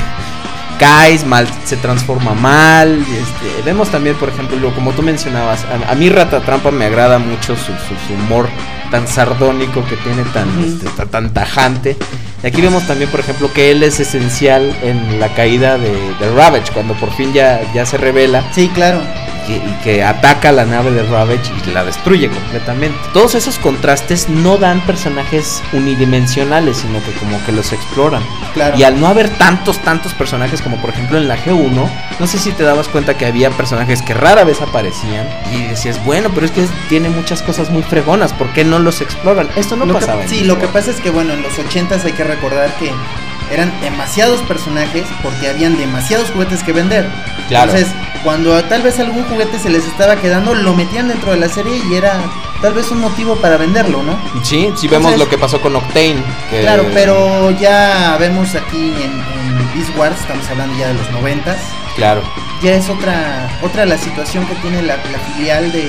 [0.82, 3.00] Caes, mal, se transforma mal.
[3.00, 7.20] Este, vemos también, por ejemplo, lo, como tú mencionabas, a, a mí Ratatrampa me agrada
[7.20, 8.50] mucho su, su- su humor
[8.90, 11.96] tan sardónico que tiene, tan, este, ta- tan tajante.
[12.44, 16.34] Y aquí vemos también, por ejemplo, que él es esencial en la caída de, de
[16.36, 19.00] Ravage, cuando por fin ya, ya se revela Sí, claro.
[19.48, 22.98] Que- y que ataca la nave de Ravage y la destruye completamente.
[23.14, 28.24] Todos esos contrastes no dan personajes unidimensionales, sino que como que los exploran.
[28.54, 28.78] Claro.
[28.78, 32.38] Y al no haber tantos, tantos personajes como por ejemplo en la G1, no sé
[32.40, 36.46] si te dabas cuenta que había personajes que rara vez aparecían y decías, bueno, pero
[36.46, 39.50] es que tiene muchas cosas muy fregonas, ¿por qué no los exploran?
[39.56, 40.24] Esto no Lo que- pasaba.
[40.24, 42.92] en sí, lo que pasa es que bueno, en los 80s hay que recordar que
[43.52, 47.08] eran demasiados personajes porque habían demasiados juguetes que vender.
[47.48, 47.72] Claro.
[47.72, 51.50] Entonces, cuando tal vez algún juguete se les estaba quedando, lo metían dentro de la
[51.50, 52.22] serie y era
[52.62, 54.18] tal vez un motivo para venderlo, ¿no?
[54.44, 56.24] Sí, sí vemos lo que pasó con Octane.
[56.50, 61.08] que- Claro, pero ya vemos aquí en, en Beast Wars, estamos hablando ya de los
[61.10, 61.56] 90s,
[61.96, 62.22] Claro.
[62.64, 65.84] ya es otra otra la situación que tiene la, la filial de,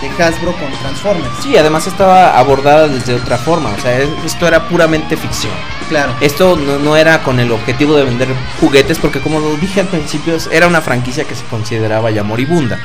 [0.00, 1.32] de Hasbro con Transformers.
[1.42, 5.52] Sí, además estaba abordada desde otra forma, o sea, es- esto era puramente ficción.
[5.88, 6.14] Claro.
[6.20, 8.28] Esto no, no era con el objetivo de vender
[8.60, 12.78] juguetes, porque como lo dije al principio, era una franquicia que se consideraba ya moribunda.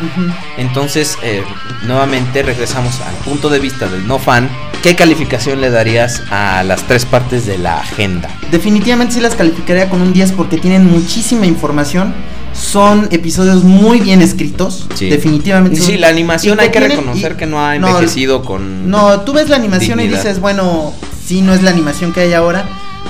[0.57, 1.43] Entonces, eh,
[1.83, 4.49] nuevamente regresamos al punto de vista del no fan.
[4.83, 8.29] ¿Qué calificación le darías a las tres partes de la agenda?
[8.51, 12.13] Definitivamente sí las calificaría con un 10 porque tienen muchísima información.
[12.53, 14.87] Son episodios muy bien escritos.
[14.95, 15.09] Sí.
[15.09, 15.79] Definitivamente.
[15.79, 18.89] Sí, son- la animación hay que tienen- reconocer y- que no ha no, envejecido con...
[18.89, 20.93] No, tú ves la animación y dices, bueno,
[21.25, 22.65] sí, no es la animación que hay ahora,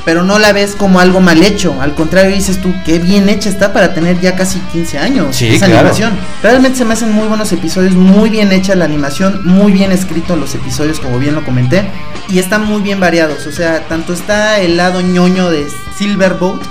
[0.05, 1.75] pero no la ves como algo mal hecho.
[1.81, 5.47] Al contrario, dices tú, qué bien hecha está para tener ya casi 15 años Sí,
[5.47, 5.79] esa claro.
[5.81, 6.11] animación.
[6.43, 10.35] Realmente se me hacen muy buenos episodios, muy bien hecha la animación, muy bien escrito
[10.35, 11.83] los episodios, como bien lo comenté,
[12.29, 13.45] y están muy bien variados.
[13.47, 16.61] O sea, tanto está el lado ñoño de Silverboat.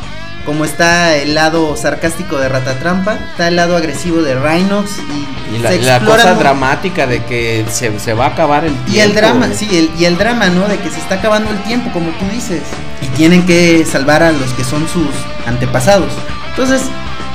[0.46, 4.90] Como está el lado sarcástico de Ratatrampa, está el lado agresivo de Rhinox
[5.52, 8.92] y, Y la, la cosa dramática de que se, se va a acabar el tiempo.
[8.92, 10.66] y el drama, sí, el- y el drama, ¿no?
[10.66, 12.62] De que se está acabando el tiempo, como tú dices.
[13.02, 15.08] Y tienen que salvar a los que son sus
[15.46, 16.12] antepasados.
[16.48, 16.82] Entonces,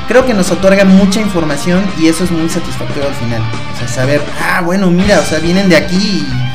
[0.07, 3.41] creo que nos otorga mucha información y eso es muy satisfactorio al final.
[3.75, 5.95] O sea, saber, ah, bueno, mira, o sea, vienen de aquí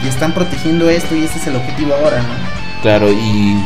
[0.02, 2.80] y, y están protegiendo esto y este es el objetivo ahora, ¿no?
[2.82, 3.62] Claro, y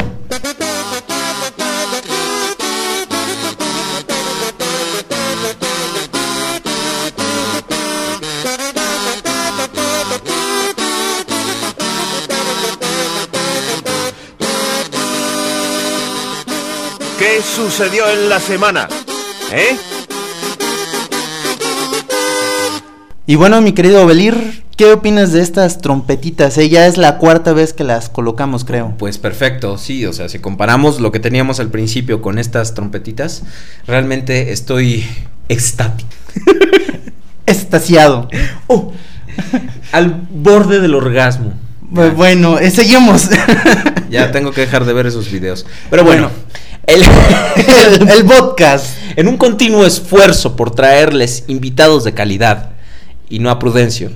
[17.18, 18.88] ¿Qué sucedió en la semana?
[19.52, 19.76] ¿Eh?
[23.30, 26.58] Y bueno, mi querido Belir, ¿qué opinas de estas trompetitas?
[26.58, 28.96] Eh, ya es la cuarta vez que las colocamos, creo.
[28.98, 33.44] Pues perfecto, sí, o sea, si comparamos lo que teníamos al principio con estas trompetitas,
[33.86, 35.06] realmente estoy
[35.48, 36.10] extático.
[37.46, 38.30] Estasiado.
[38.66, 38.94] Oh,
[39.92, 41.54] al borde del orgasmo.
[41.88, 43.30] Bu- Bueno, eh, seguimos.
[44.10, 45.68] Ya tengo que dejar de ver esos videos.
[45.92, 46.32] Pero bueno,
[46.88, 47.04] el-
[48.02, 48.88] el, el podcast.
[49.16, 52.72] en un continuo esfuerzo por traerles invitados de calidad
[53.30, 54.12] y no a Prudencio.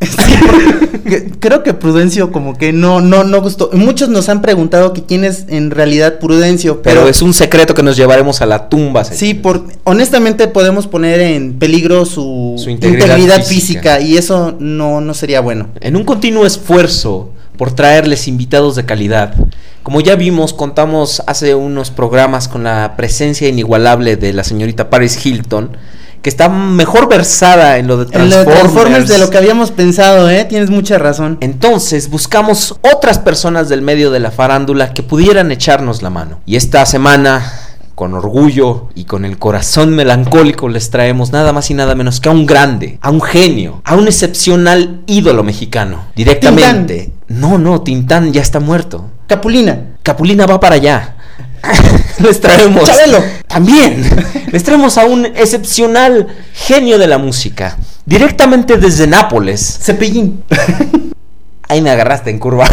[1.40, 3.70] Creo que Prudencio como que no, no, no gustó.
[3.72, 7.74] Muchos nos han preguntado que quién es en realidad Prudencio, Pero, pero, es un secreto
[7.74, 9.04] que nos llevaremos a la tumba.
[9.04, 9.18] señor.
[9.18, 13.96] sí, por, honestamente podemos poner en peligro su, Su integridad física.
[13.96, 14.00] física.
[14.00, 15.68] y eso no, no sería bueno.
[15.80, 19.34] En un continuo esfuerzo por traerles invitados de calidad.
[19.82, 25.24] Como ya vimos, contamos hace unos programas con la presencia inigualable de la señorita Paris
[25.24, 25.76] Hilton,
[26.22, 28.46] que está mejor versada en lo de En lo Transformers.
[28.46, 30.44] de Transformers de lo que habíamos pensado, ¿eh?
[30.44, 31.38] Tienes mucha razón.
[31.40, 36.40] Entonces buscamos otras personas del medio de la farándula que pudieran echarnos la mano.
[36.44, 37.52] Y esta semana,
[37.94, 42.28] con orgullo y con el corazón melancólico, les traemos nada más y nada menos que
[42.28, 46.06] a un grande, a un genio, a un excepcional ídolo mexicano.
[46.14, 47.12] Directamente.
[47.28, 49.06] No, no, Tintán ya está muerto.
[49.26, 49.96] Capulina.
[50.02, 51.16] Capulina va para allá.
[52.18, 52.84] les traemos.
[52.84, 53.22] Chabelo.
[53.46, 54.04] También.
[54.52, 57.76] Les traemos a un excepcional genio de la música.
[58.04, 59.78] Directamente desde Nápoles.
[59.80, 60.42] Cepillín.
[61.68, 62.68] Ahí me agarraste en curva.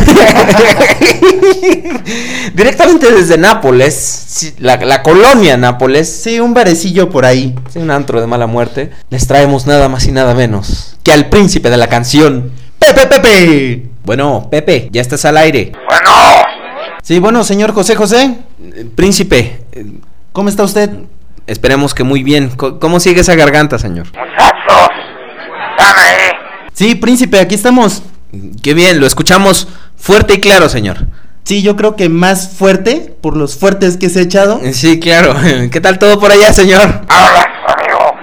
[2.55, 7.53] Directamente desde Nápoles, la colonia Nápoles, Sí, un barecillo por ahí.
[7.71, 11.29] sí, un antro de mala muerte, les traemos nada más y nada menos que al
[11.29, 12.51] príncipe de la canción.
[12.79, 13.83] Pepe, Pepe.
[14.03, 15.71] Bueno, Pepe, ya estás al aire.
[15.87, 16.11] Bueno,
[17.07, 19.85] Sí, bueno, señor José José, Eh, Príncipe, eh,
[20.33, 20.89] ¿cómo está usted?
[21.45, 22.49] esperemos que muy bien.
[22.57, 24.07] ¿Cómo sigue esa garganta, señor?
[24.07, 24.89] muchachos,
[25.71, 26.31] están ahí.
[26.73, 28.03] Sí, príncipe, aquí estamos.
[28.61, 30.97] Qué bien, lo escuchamos fuerte y claro, señor.
[31.45, 34.59] Sí, yo creo que más fuerte, por los fuertes que se ha echado.
[34.73, 35.33] Sí, claro.
[35.71, 36.81] ¿Qué tal todo por allá, señor?
[37.07, 38.13] Habla su amigo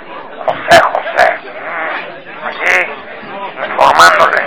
[0.44, 1.26] José José.
[1.48, 2.76] Mm, Aquí,
[3.70, 4.42] informándole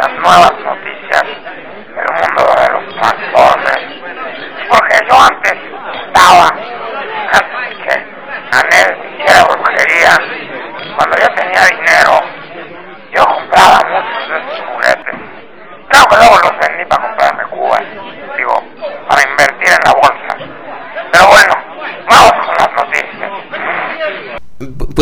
[0.00, 1.24] las nuevas noticias
[1.94, 3.84] del mundo de los Transformers.
[4.70, 5.52] Porque yo antes
[6.06, 7.94] estaba, antes que
[8.52, 10.12] Anel hiciera brujería,
[10.96, 12.12] cuando yo tenía dinero,
[13.14, 15.16] yo compraba muchos de esos juguetes.
[15.90, 17.82] Claro que luego los vendí para comprarme cubas,
[18.38, 18.54] digo,
[19.08, 20.32] para invertir en la bolsa.
[21.12, 21.54] Pero bueno,
[22.08, 23.30] vamos con las noticias.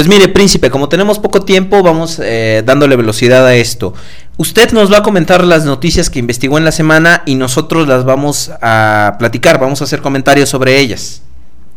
[0.01, 3.93] Pues mire, príncipe, como tenemos poco tiempo, vamos eh, dándole velocidad a esto.
[4.39, 8.07] Usted nos va a comentar las noticias que investigó en la semana y nosotros las
[8.07, 11.23] vamos a platicar, vamos a hacer comentarios sobre ellas.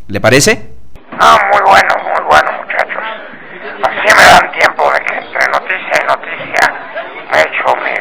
[0.08, 0.70] ¿Le parece?
[1.20, 3.04] Ah, muy bueno, muy bueno, muchachos.
[3.84, 6.64] Así me dan tiempo de que entre noticia y noticia
[7.30, 7.92] me echo mi,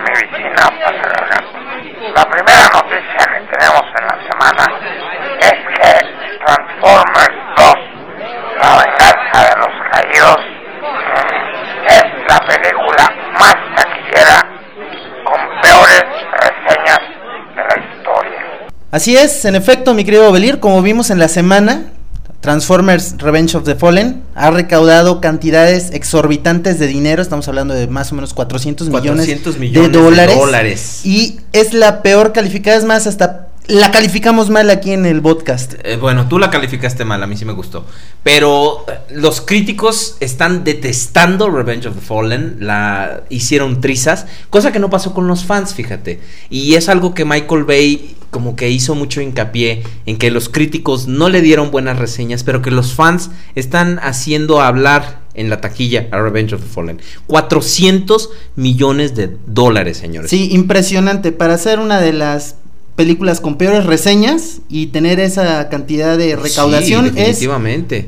[0.00, 1.64] mi vicina para la garganta.
[2.16, 4.64] La primera noticia que tenemos en la semana
[5.40, 7.74] es que Transformers 2,
[8.60, 10.38] La venganza de los caídos,
[10.80, 13.04] mm, es la película
[13.38, 14.38] más taquillera
[15.24, 16.04] con peores
[16.40, 17.00] reseñas
[17.56, 18.42] de la historia.
[18.94, 21.86] Así es, en efecto, mi querido Belir, como vimos en la semana,
[22.40, 28.12] Transformers Revenge of the Fallen ha recaudado cantidades exorbitantes de dinero, estamos hablando de más
[28.12, 31.00] o menos 400, 400 millones, millones de, de dólares, dólares.
[31.02, 35.74] Y es la peor calificada, es más, hasta la calificamos mal aquí en el podcast.
[35.84, 37.86] Eh, bueno, tú la calificaste mal, a mí sí me gustó.
[38.22, 44.78] Pero eh, los críticos están detestando Revenge of the Fallen, la hicieron trizas, cosa que
[44.78, 46.20] no pasó con los fans, fíjate.
[46.50, 51.06] Y es algo que Michael Bay como que hizo mucho hincapié en que los críticos
[51.06, 56.08] no le dieron buenas reseñas, pero que los fans están haciendo hablar en la taquilla
[56.10, 57.00] a Revenge of the Fallen.
[57.28, 60.30] 400 millones de dólares, señores.
[60.30, 61.32] Sí, impresionante.
[61.32, 62.56] Para ser una de las
[62.96, 67.48] películas con peores reseñas y tener esa cantidad de recaudación Sí, es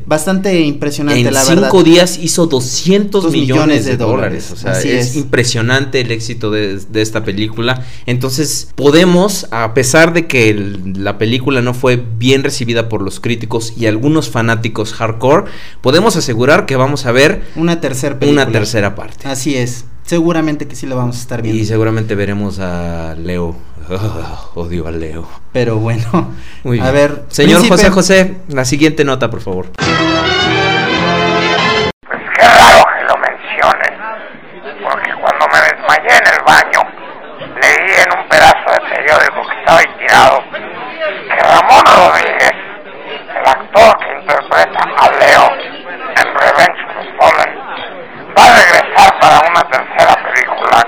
[0.06, 1.84] bastante impresionante, en la cinco verdad.
[1.84, 4.50] días hizo 200 Dos millones, de, dólares.
[4.52, 5.16] O sea, Así es, es.
[5.16, 7.84] impresionante el éxito de, de esta película.
[8.06, 13.18] Entonces, podemos, a pesar de que el- la película no fue bien recibida por los
[13.18, 15.44] críticos y algunos fanáticos hardcore,
[15.80, 18.44] podemos asegurar que vamos a ver Una película.
[18.44, 19.26] una tercera parte.
[19.26, 19.84] Así es.
[20.04, 21.60] Seguramente que sí la vamos a estar viendo.
[21.60, 23.56] Y seguramente veremos a Leo.
[24.54, 25.26] Odio a Leo.
[25.52, 26.34] Pero bueno.
[26.64, 26.86] Muy bien.
[26.86, 27.76] A ver, Señor príncipe.
[27.76, 29.66] José José, la siguiente nota, por favor.
[29.76, 29.88] Pues
[32.36, 33.92] qué raro que lo menciones,
[34.82, 36.80] porque cuando me desmayé en el baño,
[37.60, 40.42] leí en un pedazo de periódico que estaba ahí tirado
[41.06, 42.56] que Ramón Rodríguez,
[43.06, 45.46] el actor que interpreta a Leo
[46.16, 47.52] en Revenge of the Fallen,
[48.36, 50.78] va a regresar para una tercera película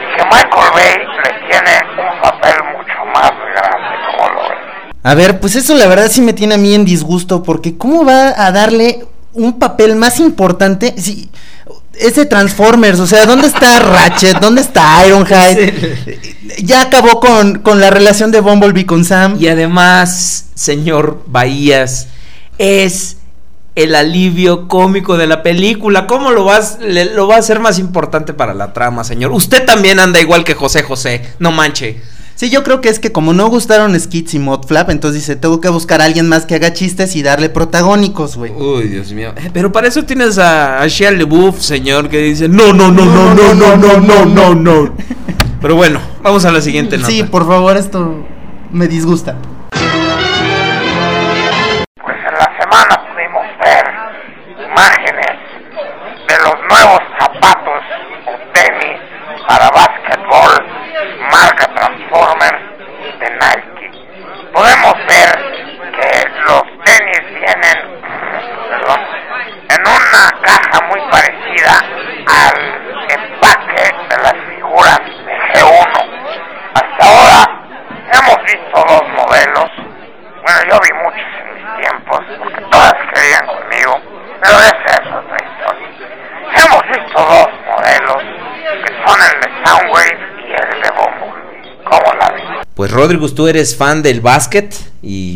[0.00, 4.91] y que Michael Bay le tiene un papel mucho más grande, como lo ves.
[5.02, 8.04] A ver, pues eso la verdad sí me tiene a mí en disgusto porque ¿cómo
[8.04, 11.28] va a darle un papel más importante si
[11.98, 14.38] ese Transformers, o sea, ¿dónde está Ratchet?
[14.40, 16.30] ¿Dónde está Ironhide?
[16.62, 19.36] Ya acabó con, con la relación de Bumblebee con Sam.
[19.38, 22.08] Y además, señor Bahías,
[22.58, 23.18] es
[23.74, 26.06] el alivio cómico de la película.
[26.06, 29.32] ¿Cómo lo vas, le- lo va a hacer más importante para la trama, señor?
[29.32, 32.00] Usted también anda igual que José José, no manche.
[32.42, 35.60] Sí, yo creo que es que como no gustaron Skits y Modflap, entonces dice, tengo
[35.60, 38.50] que buscar a alguien más que haga chistes y darle protagónicos, güey.
[38.50, 39.32] Uy, Dios mío.
[39.36, 43.04] Eh, Pero para eso tienes a, a Shia LaBeouf, señor, que dice, no, no, no,
[43.04, 44.92] no, no, no, no, no, no, no.
[45.60, 47.08] Pero bueno, vamos a la siguiente nota.
[47.08, 48.26] Sí, por favor, esto
[48.72, 49.36] me disgusta.
[49.70, 49.86] Pues
[52.26, 53.86] en la semana pudimos ver
[54.68, 55.38] imágenes
[56.26, 57.84] de los nuevos zapatos
[58.26, 58.98] o tenis
[59.46, 60.82] para básquetbol
[61.30, 62.62] marca Transformers
[63.20, 63.90] de Nike.
[64.52, 65.30] Podemos ver
[65.96, 67.78] que los tenis vienen
[68.68, 69.00] perdón,
[69.68, 70.24] en una
[70.80, 71.78] muy parecida
[72.26, 72.56] al
[73.08, 75.92] empaque de las figuras de G1.
[76.74, 77.62] Hasta ahora
[78.12, 79.70] hemos visto dos modelos.
[80.42, 84.00] Bueno, yo vi muchos en mis tiempos, porque todas querían conmigo,
[84.42, 85.88] pero esa es otra historia.
[86.56, 88.22] Hemos visto dos modelos,
[88.84, 91.84] que son el de Soundwave y el de Bumblebee.
[91.84, 92.62] ¿Cómo la ven?
[92.74, 95.31] Pues Rodrigo, tú eres fan del básquet y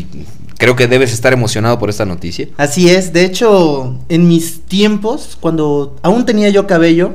[0.67, 2.49] creo que debes estar emocionado por esta noticia.
[2.57, 7.13] Así es, de hecho, en mis tiempos, cuando aún tenía yo cabello,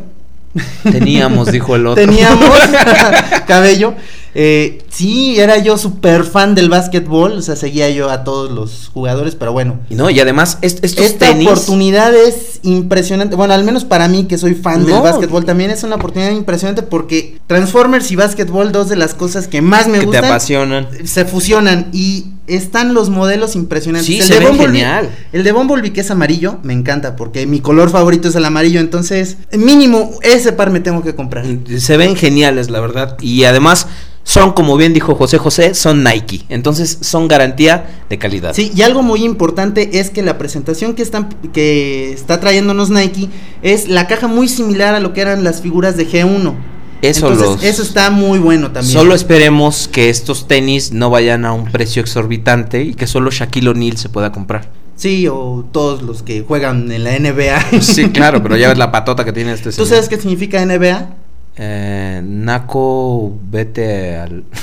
[0.91, 2.03] Teníamos, dijo el otro.
[2.07, 2.59] teníamos
[3.47, 3.95] cabello,
[4.35, 8.91] eh, sí, era yo súper fan del básquetbol, o sea, seguía yo a todos los
[8.93, 9.81] jugadores, pero bueno.
[9.91, 13.37] Y no, y además est- estos Esta tenis oportunidad es impresionante.
[13.37, 16.83] Bueno, al menos para mí que soy fan del básquetbol también es una oportunidad impresionante
[16.83, 20.89] porque Transformers y básquetbol, dos de las cosas que más me que te gustan, apasionan.
[21.05, 24.07] se fusionan y están los modelos impresionantes.
[24.07, 25.11] Sí, el se de ven genial.
[25.33, 28.81] El de Bumblebee que es amarillo, me encanta porque mi color favorito es el amarillo,
[28.81, 31.45] entonces mínimo ese par me tengo que comprar.
[31.79, 33.17] Se ven geniales, la verdad.
[33.21, 33.87] Y además
[34.25, 36.43] son, como bien dijo José José, son Nike.
[36.49, 38.55] Entonces son garantía de calidad.
[38.55, 43.29] Sí, y algo muy importante es que la presentación que están que está trayéndonos Nike
[43.63, 46.55] es la caja muy similar a lo que eran las figuras de G1.
[47.03, 48.93] Eso Entonces, los- eso está muy bueno también.
[48.93, 53.71] Solo esperemos que estos tenis no vayan a un precio exorbitante y que solo Shaquille
[53.71, 54.71] O'Neal se pueda comprar.
[54.95, 57.81] Sí, o todos los que juegan en la NBA.
[57.81, 59.89] Sí, claro, pero ya ves la patota que tiene este ¿Tú señor.
[59.89, 61.09] sabes qué significa NBA?
[61.57, 64.45] Eh, Naco, vete al...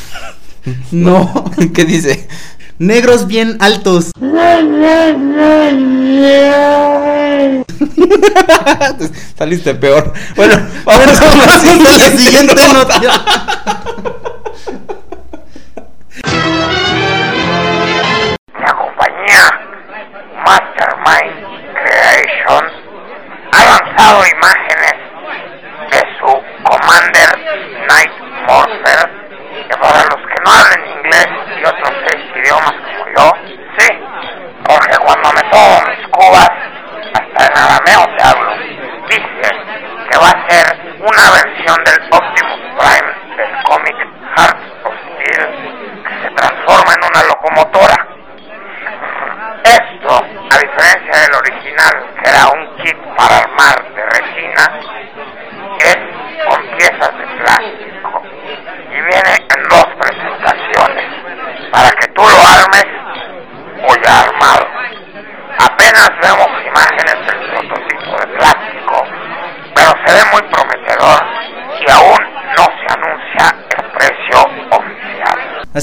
[0.91, 1.45] No.
[1.73, 2.27] ¿Qué dice?
[2.79, 4.11] Negros bien altos.
[9.37, 10.13] Saliste peor.
[10.35, 12.99] Bueno, vamos Bueno, con la vamos a la siguiente siguiente nota.
[12.99, 14.09] nota.
[18.59, 19.43] La compañía
[20.45, 21.35] Mastermind
[21.73, 22.71] Creations
[23.51, 24.78] ha lanzado imágenes
[26.89, 27.29] Monday
[27.85, 28.09] night
[28.49, 28.78] for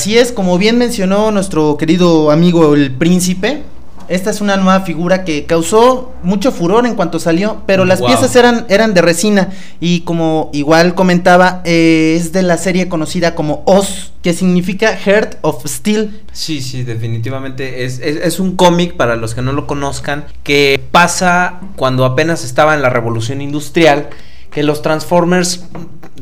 [0.07, 3.65] Así es, como bien mencionó nuestro querido amigo el príncipe,
[4.07, 8.11] esta es una nueva figura que causó mucho furor en cuanto salió, pero las Wow.
[8.11, 9.51] piezas eran, eran de resina
[9.81, 15.39] y como igual comentaba, eh, es de la serie conocida como Oz, que significa Heart
[15.41, 16.21] of Steel.
[16.31, 17.85] Sí, sí, definitivamente.
[17.85, 22.45] Es, es, es un cómic, para los que no lo conozcan, que pasa cuando apenas
[22.45, 24.11] estaba en la revolución industrial,
[24.53, 25.65] que los Transformers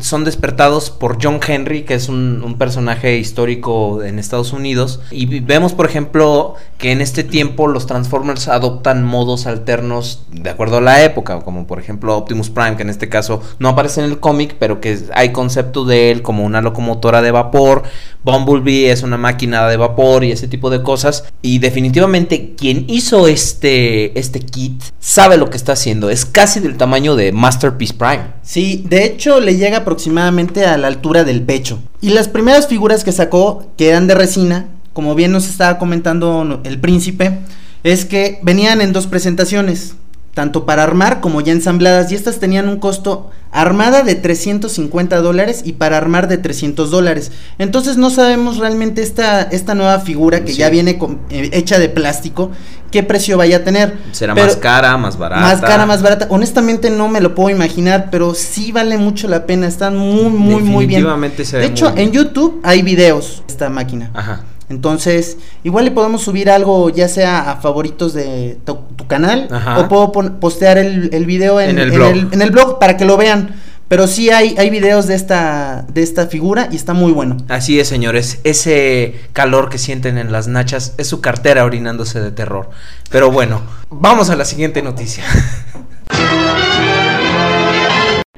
[0.00, 5.00] son despertados por John Henry, que es un, personaje histórico en Estados Unidos.
[5.10, 10.76] Y vemos, por ejemplo, que en este tiempo los Transformers adoptan modos alternos de acuerdo
[10.76, 14.06] a la época, como por ejemplo Optimus Prime, que en este caso no aparece en
[14.10, 17.82] el cómic, pero que hay concepto de él como una locomotora de vapor.
[18.22, 21.24] Bumblebee es una máquina de vapor y ese tipo de cosas.
[21.42, 26.08] Y definitivamente quien hizo este, este kit sabe lo que está haciendo.
[26.08, 28.34] Es casi del tamaño de Masterpiece Prime.
[28.42, 31.78] Sí, de hecho le llega aproximadamente a la altura del pecho.
[32.00, 36.60] Y las primeras figuras que sacó, que eran de resina, como bien nos estaba comentando
[36.64, 37.38] el príncipe,
[37.84, 39.94] es que venían en dos presentaciones,
[40.34, 45.62] tanto para armar como ya ensambladas, y estas tenían un costo armada de 350 dólares
[45.64, 47.30] y para armar de 300 dólares.
[47.58, 50.58] Entonces no sabemos realmente esta, esta nueva figura que Sí.
[50.58, 52.50] ya viene con- eh, hecha de plástico,
[52.90, 53.96] qué precio vaya a tener.
[54.10, 55.40] Será Pero- más cara, más barata.
[55.40, 56.26] más cara, más barata.
[56.30, 59.68] Honestamente no me lo puedo imaginar, pero sí vale mucho la pena.
[59.68, 61.06] Están muy, muy, muy bien.
[61.44, 62.08] Se De hecho, muy bien.
[62.08, 64.10] en YouTube hay videos de esta máquina.
[64.14, 64.40] Ajá.
[64.68, 69.78] Entonces, igual le podemos subir algo, ya sea a favoritos de tu, tu canal, Ajá.
[69.78, 72.10] o puedo pon- postear el, el video en, En el en blog.
[72.10, 73.54] el- en el blog para que lo vean.
[73.86, 77.36] Pero sí hay, hay videos de esta, de esta figura y está muy bueno.
[77.50, 78.40] Así es, señores.
[78.42, 82.70] Ese calor que sienten en las nachas es su cartera orinándose de terror.
[83.10, 83.60] Pero bueno,
[83.90, 85.22] vamos a la siguiente noticia.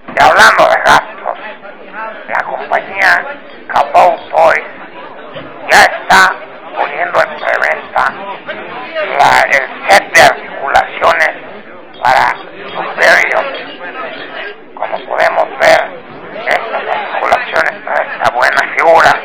[0.08, 1.38] Y hablando de gastos,
[2.28, 3.26] la compañía
[3.72, 4.64] Cabot Toys
[5.70, 6.32] ya está
[6.78, 8.14] poniendo en preventa
[9.18, 11.30] la- el set de articulaciones
[12.02, 12.34] para
[12.66, 13.44] Superior.
[14.74, 15.80] Como podemos ver,
[16.48, 19.20] estas articulaciones para esta buena figura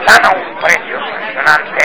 [0.00, 1.84] están a un precio impresionante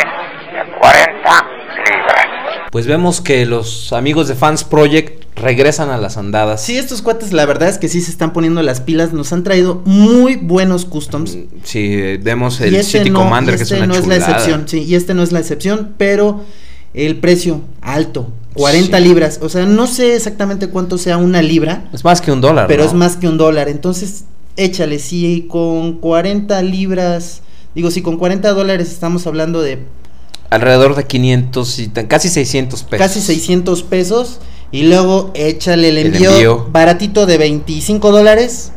[0.53, 1.47] de 40
[1.85, 2.25] libras.
[2.71, 6.63] Pues vemos que los amigos de Fans Project regresan a las andadas.
[6.63, 9.11] Sí, estos cuates, la verdad es que sí se están poniendo las pilas.
[9.13, 11.37] Nos han traído muy buenos customs.
[11.63, 14.07] Sí, eh, vemos el este City no- Commander, y que es este una no es
[14.07, 14.31] la chulada.
[14.33, 16.41] excepción, sí, y este no es la excepción, pero
[16.95, 19.03] el precio alto, 40 Sí.
[19.03, 22.67] libras, o sea, no sé exactamente cuánto sea una libra, Es más que un dólar.
[22.67, 22.89] pero ¿no?
[22.89, 24.23] es más que un dólar, entonces
[24.57, 27.41] échale, si con 40 libras,
[27.75, 29.79] digo, si con 40 dólares estamos hablando de
[30.49, 33.05] Alrededor de 500 y casi 600 pesos.
[33.07, 34.39] casi 600 pesos,
[34.71, 36.67] y luego échale el El envío, envío.
[36.71, 38.71] baratito de 25 dólares,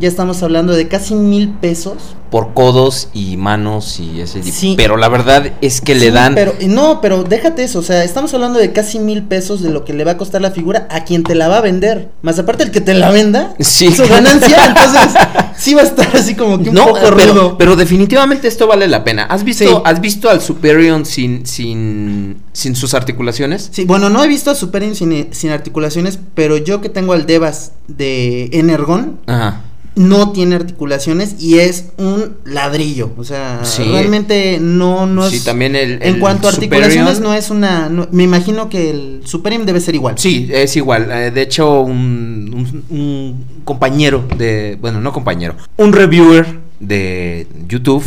[0.00, 1.94] ya estamos hablando de casi mil pesos.
[2.30, 4.56] Por codos y manos y ese tipo.
[4.56, 4.74] Sí.
[4.76, 6.34] Pero la verdad es que le dan.
[6.34, 7.78] Pero, no, pero déjate eso.
[7.78, 10.40] O sea, estamos hablando de casi mil pesos de lo que le va a costar
[10.40, 12.10] la figura a quien te la va a vender.
[12.22, 13.94] Más aparte, el que te la venda, Sí.
[13.94, 14.64] su ganancia.
[14.66, 15.14] entonces,
[15.56, 17.58] sí va a estar así como que un No, poco pero, rudo.
[17.58, 19.24] pero definitivamente esto vale la pena.
[19.24, 19.70] ¿Has visto, Sí.
[19.84, 23.68] ¿has visto al Superior sin, sin, sin sus articulaciones?
[23.72, 27.26] Sí, bueno, no he visto a Superin sin, sin articulaciones, pero yo que tengo al
[27.26, 29.60] Devas de Energon, Ajá.
[29.96, 33.12] No tiene articulaciones y es un ladrillo.
[33.16, 33.84] O sea, Sí.
[33.84, 35.44] realmente no, no Sí, es.
[35.44, 37.88] también el- en cuanto a articulaciones, no es una.
[37.88, 40.16] no- me imagino que el Superim debe ser igual.
[40.18, 41.08] Sí, es igual.
[41.12, 42.52] Eh, de hecho, un,
[42.90, 44.76] un- un compañero de.
[44.80, 45.54] Bueno, no compañero.
[45.76, 48.04] Un reviewer de YouTube,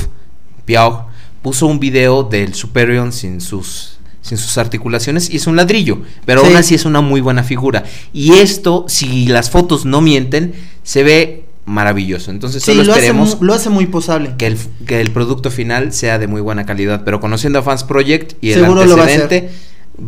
[0.66, 1.08] Piao,
[1.42, 3.94] puso un video del Superior sin sus.
[4.22, 6.48] Sin sus articulaciones y es un ladrillo, pero Sí.
[6.48, 7.86] aún así es una muy buena figura.
[8.12, 10.52] Y esto, si las fotos no mienten,
[10.84, 12.32] se ve maravilloso.
[12.32, 14.34] Entonces, Sí, solo lo esperemos lo hace muy posable.
[14.38, 14.58] que el,
[14.88, 17.04] que el producto final sea de muy buena calidad.
[17.06, 19.52] Pero conociendo a Fans Project y el Seguro va a antecedente,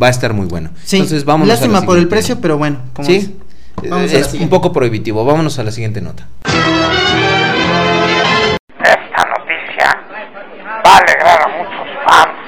[0.02, 0.72] va a, estar muy bueno.
[0.84, 2.80] Sí, Entonces, vamos lástima por el precio, pero bueno.
[2.94, 3.16] como Sí,
[3.84, 3.90] es.
[3.90, 5.24] Vamos un poco prohibitivo.
[5.24, 6.28] Vámonos a la siguiente nota.
[8.80, 9.98] Esta noticia
[10.86, 12.40] va a alegrar a muchos fans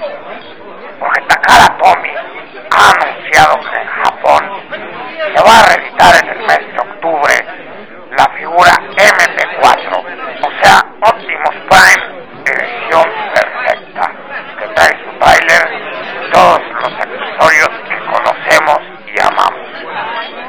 [0.99, 2.09] porque Takara Tomy
[2.72, 4.43] ha anunciado que en Japón
[5.36, 7.62] se va a reeditar en el mes de octubre
[8.18, 10.03] la figura MT4,
[10.43, 14.12] o sea, Optimus Prime edición perfecta,
[14.59, 19.72] que trae su trailer y todos los accesorios que conocemos y amamos.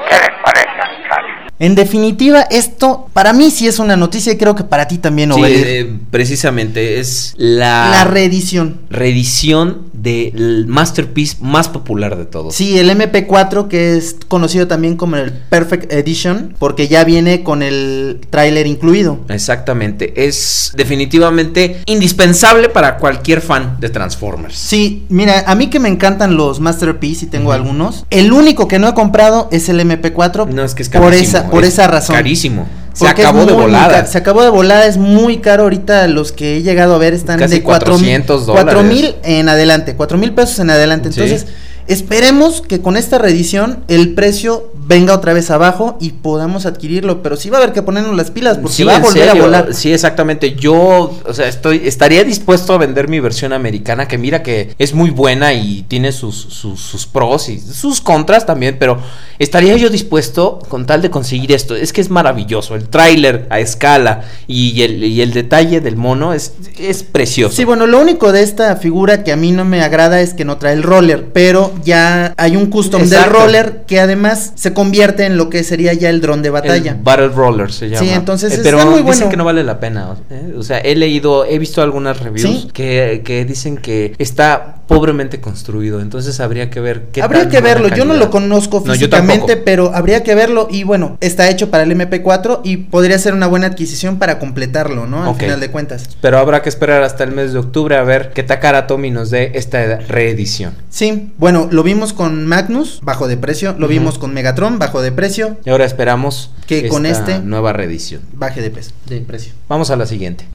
[0.09, 1.52] ¿Qué les parece, muchachos?
[1.63, 5.33] En definitiva, esto para mí sí es una noticia y creo que para ti también,
[5.33, 8.81] Sí, eh, precisamente es la, la reedición.
[8.91, 12.57] reedición del masterpiece más popular de todos.
[12.57, 17.63] Sí, el MP4 que es conocido también como el Perfect Edition porque ya viene con
[17.63, 19.21] el tráiler incluido.
[19.29, 24.57] Exactamente, es definitivamente indispensable para cualquier fan de Transformers.
[24.59, 28.81] Sí, mira, a mí que me encantan los Masterpiece y tengo algunos, el único que
[28.81, 31.29] no he comprado es el MP4 No, es que es por carísimo.
[31.39, 32.16] esa por es esa razón.
[32.16, 32.66] Carísimo.
[32.92, 34.05] Se Porque acabó de volada.
[34.07, 35.62] Se acabó de volada, es muy caro.
[35.64, 39.94] Ahorita los que he llegado a ver están Casi de 400 400 mil en adelante,
[39.94, 41.11] 4 mil pesos en adelante.
[41.11, 41.20] Sí.
[41.20, 41.46] Entonces,
[41.86, 47.22] esperemos que con esta reedición el precio venga otra vez abajo y podamos adquirirlo.
[47.22, 49.43] Pero sí va a haber que ponernos las pilas porque Sí, va a volver serio,
[49.43, 49.74] a volar.
[49.74, 50.55] Sí, exactamente.
[50.55, 54.95] Yo, o sea, estoy, estaría dispuesto a vender mi versión americana, que mira que es
[54.95, 58.99] muy buena y tiene sus, sus, sus pros y sus contras también, pero
[59.39, 61.74] estaría yo dispuesto con tal de conseguir esto.
[61.74, 62.74] Es que es maravilloso.
[62.74, 67.55] El tráiler a escala y el, y el detalle del mono es, es precioso.
[67.57, 70.45] Sí, bueno, lo único de esta figura que a mí no me agrada es que
[70.45, 73.39] no trae el roller, pero ya hay un custom del Exacto.
[73.39, 76.93] roller que además se convierte en lo que sería ya el dron de batalla.
[76.93, 78.01] El Battle Roller se llama.
[78.07, 79.29] Sí, entonces Eh, está pero muy dicen bueno.
[79.31, 80.16] que no vale la pena.
[80.31, 80.53] ¿eh?
[80.57, 82.68] O sea, he leído, he visto algunas reviews ¿Sí?
[82.73, 86.01] que, que dicen que está pobremente construido.
[86.01, 90.22] Entonces habría que ver qué Habría que verlo, yo no lo conozco físicamente, pero habría
[90.22, 94.18] que verlo y bueno, está hecho para el MP4 y podría ser una buena adquisición
[94.18, 95.24] para completarlo, ¿no?
[95.24, 96.09] Al final de cuentas.
[96.20, 99.30] Pero habrá que esperar hasta el mes de octubre a ver qué Takara Tomy nos
[99.30, 100.74] dé esta reedición.
[100.90, 105.12] Sí, bueno, lo vimos con Magnus, bajo de precio, lo vimos con Megatron, bajo de
[105.12, 108.22] precio, Y ahora esperamos Que con este- nueva reedición.
[108.34, 109.53] baje de, peso, de precio.
[109.68, 110.47] Vamos a la siguiente.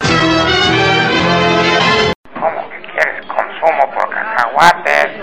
[4.58, 5.18] Cacahuates?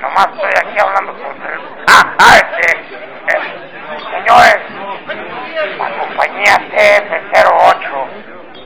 [0.00, 1.60] Nomás estoy aquí hablando con el...
[1.88, 2.66] Ah, ah, este...
[4.10, 4.58] señores,
[5.78, 7.90] la compañía TF08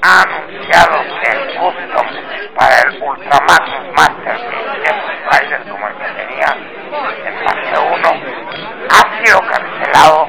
[0.02, 2.06] ha anunciado el custom
[2.56, 6.56] para el Ultramagnus Masterpiece, que es un trailer como el que tenía
[7.24, 8.08] en fase 1,
[8.90, 10.28] ha sido cancelado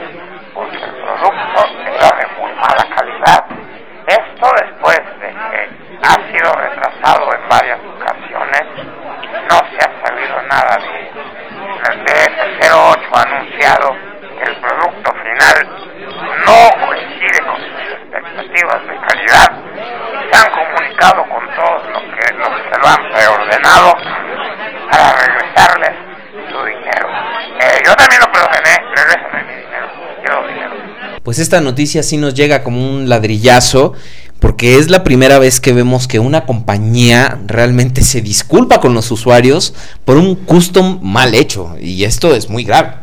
[0.53, 3.45] porque el producto era de muy mala calidad.
[4.07, 10.41] Esto después de que ha sido retrasado en varias ocasiones y no se ha sabido
[10.43, 11.21] nada de ello.
[11.89, 13.95] El DF08 ha anunciado
[14.37, 15.57] que el producto final
[16.45, 22.33] no coincide con sus expectativas de calidad y se han comunicado con todos los que,
[22.33, 23.93] los que lo han preordenado
[24.91, 25.91] para regresarles
[26.51, 27.07] su dinero.
[27.59, 29.87] Eh, yo también lo preordené, regrésame mi dinero,
[30.21, 31.14] quiero dinero.
[31.25, 33.93] Pues esta noticia sí nos llega como un ladrillazo,
[34.39, 39.09] porque es la primera vez que vemos que una compañía realmente se disculpa con los
[39.09, 39.73] usuarios
[40.05, 42.93] por un custom mal hecho, y esto es muy grave.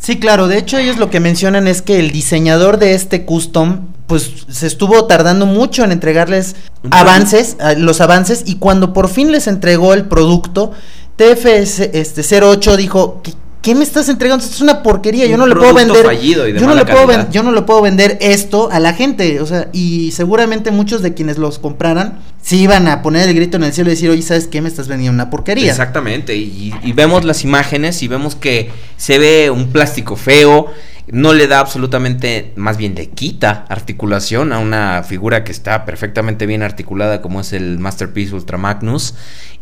[0.00, 3.86] Sí, claro, de hecho ellos lo que mencionan es que el diseñador de este custom
[4.08, 6.56] pues se estuvo tardando mucho en entregarles
[6.90, 10.72] avances, los avances y cuando por fin les entregó el producto,
[11.16, 14.42] TFS este 08 dijo, "¿Qué- ¿Qué me estás entregando?
[14.44, 15.26] Esto es una porquería.
[15.26, 16.04] Yo no le puedo vender.
[16.04, 18.78] fallido y de yo no le puedo ven- yo no le puedo vender esto a
[18.78, 23.28] la gente, o sea, y seguramente muchos de quienes los compraran sí iban a poner
[23.28, 24.62] el grito en el cielo y decir, "Oye, ¿sabes qué?
[24.62, 29.18] Me estás vendiendo una porquería." Exactamente, y, y vemos las imágenes y vemos que se
[29.18, 30.66] ve un plástico feo,
[31.10, 36.46] no le da absolutamente, más bien le quita articulación a una figura que está perfectamente
[36.46, 39.14] bien articulada como es el Masterpiece Ultra Magnus.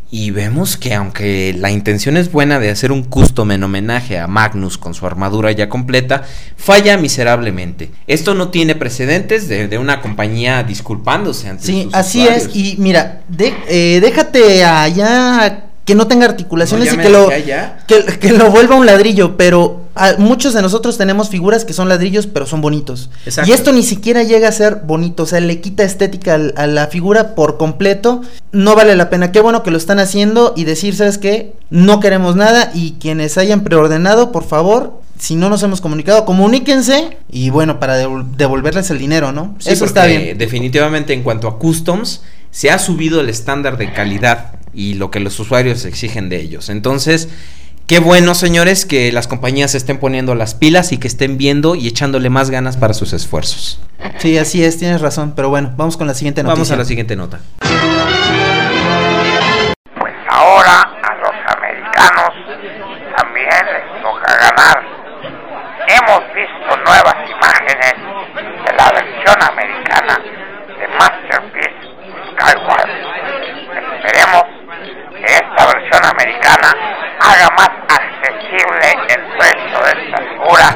[0.09, 4.27] Y vemos que aunque la intención es buena de hacer un custom en homenaje a
[4.27, 6.23] Magnus con su armadura ya completa,
[6.55, 7.91] falla miserablemente.
[8.07, 12.43] Esto no tiene precedentes de, de una compañía disculpándose ante Sí, sus así usuarios.
[12.47, 12.55] es.
[12.55, 17.29] Y mira, de- eh, déjate allá que no tenga articulaciones No, y que lo,
[17.87, 19.37] que, que lo vuelva un ladrillo.
[19.37, 23.09] Pero ah, muchos de nosotros tenemos figuras que son ladrillos, pero son bonitos.
[23.25, 23.49] Exacto.
[23.49, 25.23] Y esto ni siquiera llega a ser bonito.
[25.23, 28.21] O sea, le quita estética a la figura por completo.
[28.51, 29.31] No vale la pena.
[29.31, 31.53] Qué bueno que lo están haciendo y decir, ¿sabes qué?
[31.69, 32.69] No queremos nada.
[32.75, 34.99] Y quienes hayan preordenado, por favor.
[35.17, 39.55] Si no nos hemos comunicado, comuníquense y bueno, para devol- devolverles el dinero, ¿no?
[39.59, 40.37] Sí, Eso está bien.
[40.37, 42.21] Definitivamente en cuanto a customs,
[42.51, 46.69] se ha subido el estándar de calidad y lo que los usuarios exigen de ellos.
[46.69, 47.29] Entonces,
[47.87, 51.73] qué bueno, señores, que las compañías se estén poniendo las pilas y que estén viendo
[51.73, 53.81] y echándole más ganas para sus esfuerzos.
[54.19, 55.33] Sí, así es, tienes razón.
[55.35, 56.53] Pero bueno, vamos con la siguiente noticia.
[56.53, 57.39] Vamos a la siguiente nota.
[59.99, 62.29] Pues ahora a los americanos
[63.17, 64.83] también les toca ganar.
[65.87, 67.95] Hemos visto nuevas imágenes
[68.63, 70.19] de la versión americana
[70.67, 71.87] de Masterpiece
[72.31, 72.89] Skyward.
[73.97, 74.43] Esperemos
[75.17, 76.69] que esta versión americana
[77.19, 80.75] haga más accesible el precio de esta figura.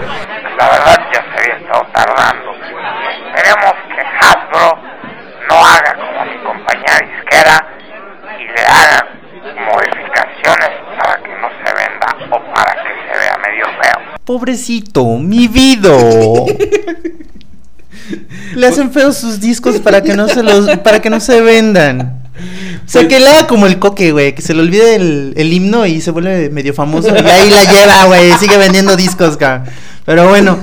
[0.58, 2.52] La verdad ya se había estado tardando.
[14.42, 15.96] Pobrecito, mi vida.
[18.56, 22.24] Le hacen feos sus discos para que no se los, para que no se vendan.
[22.84, 25.54] O sea, que le haga como el coque, güey, que se le olvide el, el
[25.54, 29.72] himno y se vuelve medio famoso y ahí la lleva, güey, sigue vendiendo discos, cabrón.
[30.06, 30.58] Pero bueno,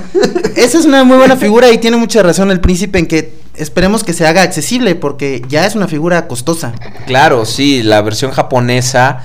[0.57, 4.03] esa es una muy buena figura y tiene mucha razón el príncipe en que esperemos
[4.03, 6.73] que se haga accesible porque ya es una figura costosa.
[7.07, 9.23] Claro, sí, la versión japonesa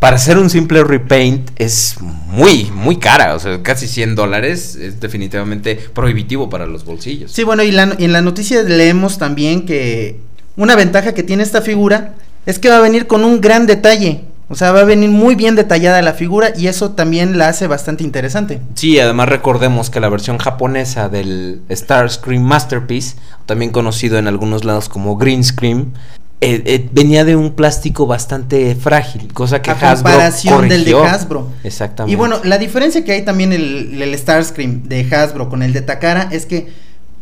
[0.00, 5.00] para hacer un simple repaint es muy, muy cara, o sea, casi 100 dólares es
[5.00, 7.32] definitivamente prohibitivo para los bolsillos.
[7.32, 10.20] Sí, bueno, y, la, y en la noticia leemos también que
[10.56, 12.14] una ventaja que tiene esta figura
[12.46, 14.24] es que va a venir con un gran detalle.
[14.48, 17.66] O sea, va a venir muy bien detallada la figura y eso también la hace
[17.66, 18.60] bastante interesante.
[18.74, 24.88] Sí, además recordemos que la versión japonesa del Starscream Masterpiece, también conocido en algunos lados
[24.88, 25.94] como Green Scream,
[26.42, 30.94] eh, eh, venía de un plástico bastante frágil, cosa que a Hasbro comparación del de.
[30.94, 31.48] Hasbro.
[31.64, 32.12] Exactamente.
[32.12, 35.80] Y bueno, la diferencia que hay también el, el Starscream de Hasbro con el de
[35.80, 36.68] Takara es que,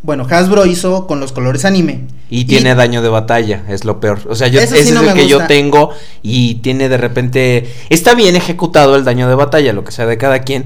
[0.02, 2.00] bueno, Hasbro hizo con los colores anime.
[2.28, 4.20] Y tiene daño de batalla, es lo peor.
[4.28, 5.90] O sea, yo, ese sí no es el que yo tengo
[6.22, 7.72] y tiene de repente...
[7.90, 10.64] Está bien ejecutado el daño de batalla, lo que sea de cada quien,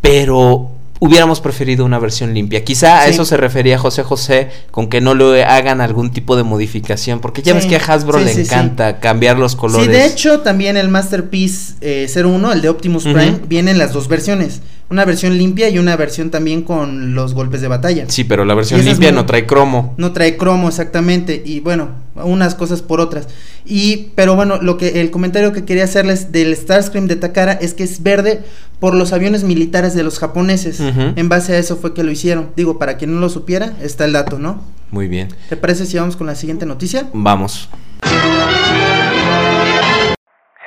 [0.00, 2.64] pero hubiéramos preferido una versión limpia.
[2.64, 3.10] Quizá a Sí.
[3.10, 7.42] eso se refería José José con que no le hagan algún tipo de modificación, porque
[7.42, 9.86] ya Sí, ves que a Hasbro sí, le encanta cambiar los colores.
[9.86, 13.14] Sí, de hecho, también el Masterpiece eh, 01, el de Optimus Ujú.
[13.14, 14.60] Prime, vienen las dos versiones.
[14.90, 18.04] Una versión limpia y una versión también con los golpes de batalla.
[18.08, 19.94] Sí, pero la versión limpia muy- no trae cromo.
[19.96, 23.28] No trae cromo exactamente y bueno, unas cosas por otras.
[23.64, 27.74] Y pero bueno, lo que el comentario que quería hacerles del Starscream de Takara es
[27.74, 28.44] que es verde
[28.80, 30.80] por los aviones militares de los japoneses.
[30.80, 32.52] En base a eso fue que lo hicieron.
[32.56, 34.62] Digo, para quien no lo supiera, está el dato, ¿no?
[34.90, 35.28] Muy bien.
[35.48, 37.08] ¿Te parece si vamos con la siguiente noticia?
[37.12, 37.68] Vamos.
[38.04, 38.14] Si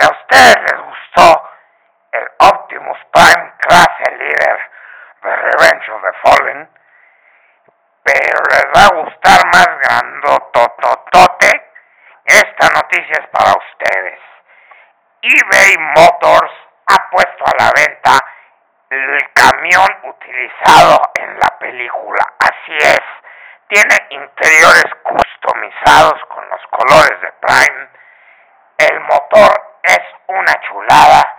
[0.03, 1.41] a ustedes les gustó
[2.11, 4.57] el Optimus Prime clase líder
[5.23, 6.67] de Revenge of the Fallen,
[8.07, 11.71] pero les va a gustar más grandotototote,
[12.23, 14.19] esta noticia es para ustedes.
[15.21, 16.51] eBay Motors
[16.87, 18.17] ha puesto a la venta
[18.89, 22.23] el camión utilizado en la película.
[22.39, 23.01] Así es,
[23.67, 27.89] tiene interiores customizados con los colores de Prime.
[28.77, 31.36] El motor es una chulada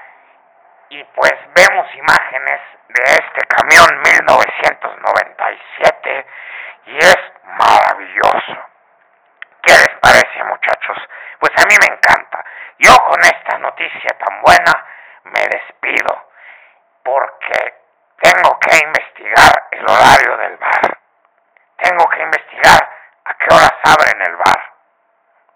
[0.91, 6.27] y pues vemos imágenes de este camión 1997
[6.87, 8.59] y es maravilloso.
[9.63, 10.99] ¿Qué les parece muchachos?
[11.39, 12.45] Pues a mí me encanta.
[12.79, 14.87] Yo con esta noticia tan buena
[15.25, 16.31] me despido
[17.03, 17.75] porque
[18.21, 20.99] tengo que investigar el horario del bar.
[21.77, 22.89] Tengo que investigar
[23.25, 24.73] a qué horas abren el bar.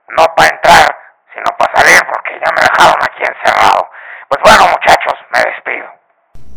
[0.09, 0.99] No para entrar,
[1.33, 3.91] sino para salir porque ya me dejaron aquí encerrado.
[4.28, 5.91] Pues bueno muchachos, me despido.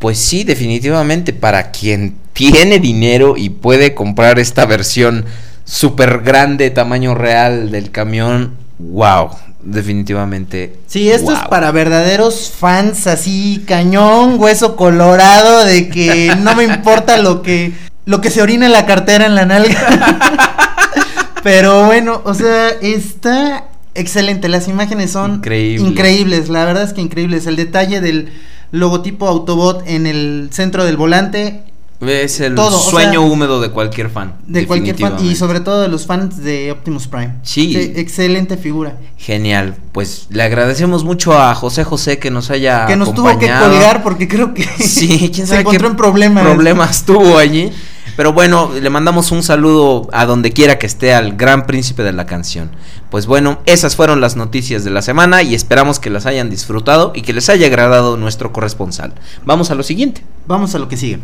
[0.06, 5.26] Pues sí, definitivamente para quien tiene dinero y puede comprar esta versión
[5.64, 9.32] súper grande, tamaño real del camión, wow,
[9.64, 10.76] definitivamente.
[10.86, 17.18] Sí, esto es para verdaderos fans así, cañón, hueso colorado, de que no me importa
[17.18, 17.72] lo que,
[18.06, 20.62] lo que se orina en la cartera en la nalga.
[21.42, 24.50] Pero bueno, o sea, está excelente.
[24.50, 25.90] Las imágenes son Increíbles.
[25.90, 26.50] increíbles.
[26.50, 27.48] La verdad es que increíbles.
[27.48, 28.32] El detalle del
[28.72, 31.64] logotipo Autobot en el centro del volante,
[32.02, 34.34] Es el Todo, o sueño sea, húmedo de cualquier fan.
[34.48, 37.36] de cualquier fan y sobre todo de los fans de Optimus Prime.
[37.44, 37.76] Sí.
[37.96, 38.98] Excelente figura.
[39.18, 43.48] Genial, pues le agradecemos mucho a José José que nos haya que nos tuvo que
[43.48, 46.44] colgar porque creo que Sí, quién se sabe encontró qué en problemas.
[46.44, 47.72] problemas tuvo allí.
[48.16, 52.14] Pero bueno, le mandamos un saludo a donde quiera que esté al gran príncipe de
[52.14, 52.72] la canción.
[53.10, 57.12] Pues bueno, esas fueron las noticias de la semana y esperamos que las hayan disfrutado
[57.16, 59.14] y que les haya agradado nuestro corresponsal.
[59.46, 60.24] Vamos a lo siguiente.
[60.48, 61.20] Vamos a lo que sigue.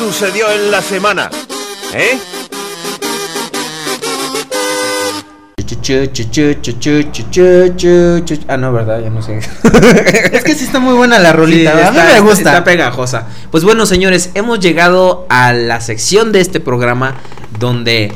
[0.00, 1.28] Sucedió en la semana?
[1.92, 2.18] ¿Eh?
[8.48, 9.00] Ah, no, ¿verdad?
[9.02, 9.38] Ya no sé.
[10.32, 11.72] Es que sí está muy buena la rolita.
[11.72, 12.38] Sí, a mí está- me gusta.
[12.38, 13.26] Está pegajosa.
[13.50, 17.16] Pues bueno, señores, hemos llegado a la sección de este programa
[17.58, 18.12] donde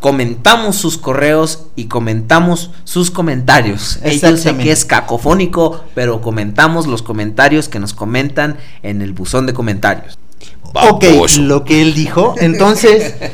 [0.00, 4.00] comentamos sus correos y comentamos sus comentarios.
[4.20, 9.46] Yo sé que es cacofónico, pero comentamos los comentarios que nos comentan en el buzón
[9.46, 10.18] de comentarios.
[10.74, 11.04] Ok,
[11.38, 12.34] lo que él dijo.
[12.38, 13.14] Entonces,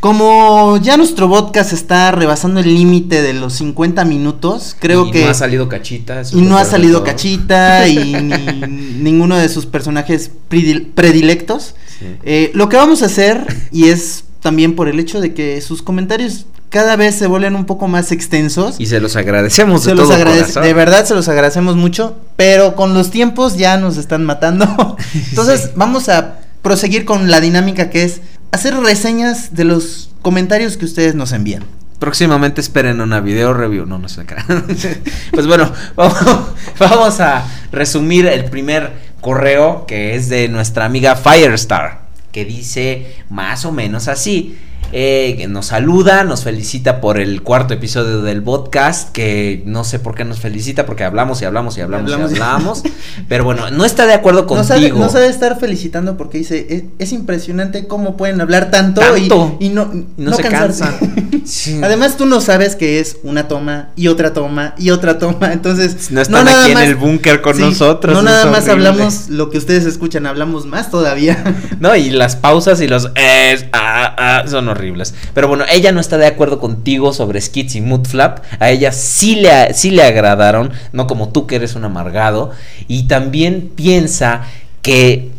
[0.00, 5.24] Como ya nuestro podcast está rebasando el límite de los 50 minutos, creo Y que...
[5.24, 6.22] no ha salido cachita.
[6.32, 7.02] y no ha salido.
[7.02, 11.74] Cachita y ni ninguno de sus personajes predil- predilectos.
[11.98, 12.06] Sí.
[12.24, 15.82] Eh, lo que vamos a hacer, y es también por el hecho de que sus
[15.82, 18.76] comentarios cada vez se vuelven un poco más extensos.
[18.78, 20.62] Y se los agradecemos se de los todo agradece, corazón.
[20.64, 24.66] de verdad se los agradecemos mucho, pero con los tiempos ya nos están matando.
[25.30, 25.70] Entonces Sí.
[25.76, 28.20] vamos a proseguir con la dinámica que es
[28.52, 31.64] hacer reseñas de los comentarios que ustedes nos envían.
[31.98, 33.86] Próximamente esperen una video review.
[33.86, 34.66] No, no se crean.
[35.32, 36.16] pues bueno, vamos,
[36.78, 42.02] vamos a resumir el primer correo que es de nuestra amiga Firestar,
[42.32, 44.58] que dice más o menos así.
[44.98, 49.98] Eh, que nos saluda, nos felicita por el cuarto episodio del podcast, que no sé
[49.98, 52.82] por qué nos felicita, porque hablamos y hablamos y hablamos y Hablamos y- hablamos,
[53.28, 54.66] pero bueno, no está de acuerdo No contigo.
[54.68, 59.28] sabe, no sabe estar felicitando porque dice, es, es impresionante cómo pueden hablar tanto, y-
[59.28, 59.56] Tanto.
[59.60, 60.84] Y, no, Y no se cansarse".
[60.84, 61.26] cansan.
[61.46, 61.78] Sí.
[61.80, 66.10] Además tú no sabes que es una toma y otra toma y otra toma, entonces
[66.10, 68.14] No están aquí en el búnker con Sí, nosotros.
[68.16, 68.88] No nada más horrible.
[68.88, 71.44] hablamos lo que ustedes escuchan, hablamos más todavía.
[71.78, 74.85] No, y las pausas y los es, ah, ah, son horribles.
[75.34, 78.44] Pero bueno, ella no está de acuerdo contigo sobre Skits y Moodflap.
[78.58, 82.50] A ella sí le, sí le agradaron, no como tú que eres un amargado.
[82.88, 84.42] Y también piensa
[84.82, 85.30] que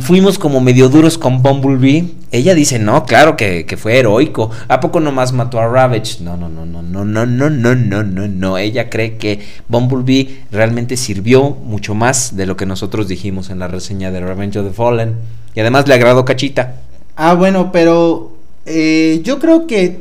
[0.00, 2.14] fuimos como medio duros con Bumblebee.
[2.30, 4.50] Ella dice, no, claro que, que fue heroico.
[4.68, 6.22] ¿A poco nomás mató a Ravage?
[6.22, 8.58] No, no, no, no, no, no, no, no, no, no, no.
[8.58, 13.68] Ella cree que Bumblebee realmente sirvió mucho más de lo que nosotros dijimos en la
[13.68, 15.16] reseña de Revenge of the Fallen.
[15.54, 16.76] Y además le agradó Cachita.
[17.16, 18.31] Ah, bueno, pero
[18.66, 19.98] eh, yo creo que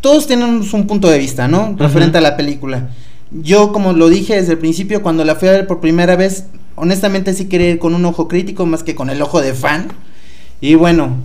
[0.00, 1.74] todos tenemos un punto de vista, ¿no?
[1.78, 2.26] Referente Ujú.
[2.26, 2.88] a la película.
[3.30, 6.44] Yo, como lo dije desde el principio, cuando la fui a ver por primera vez,
[6.76, 9.88] honestamente sí quería ir con un ojo crítico más que con el ojo de fan.
[10.60, 11.16] Y bueno,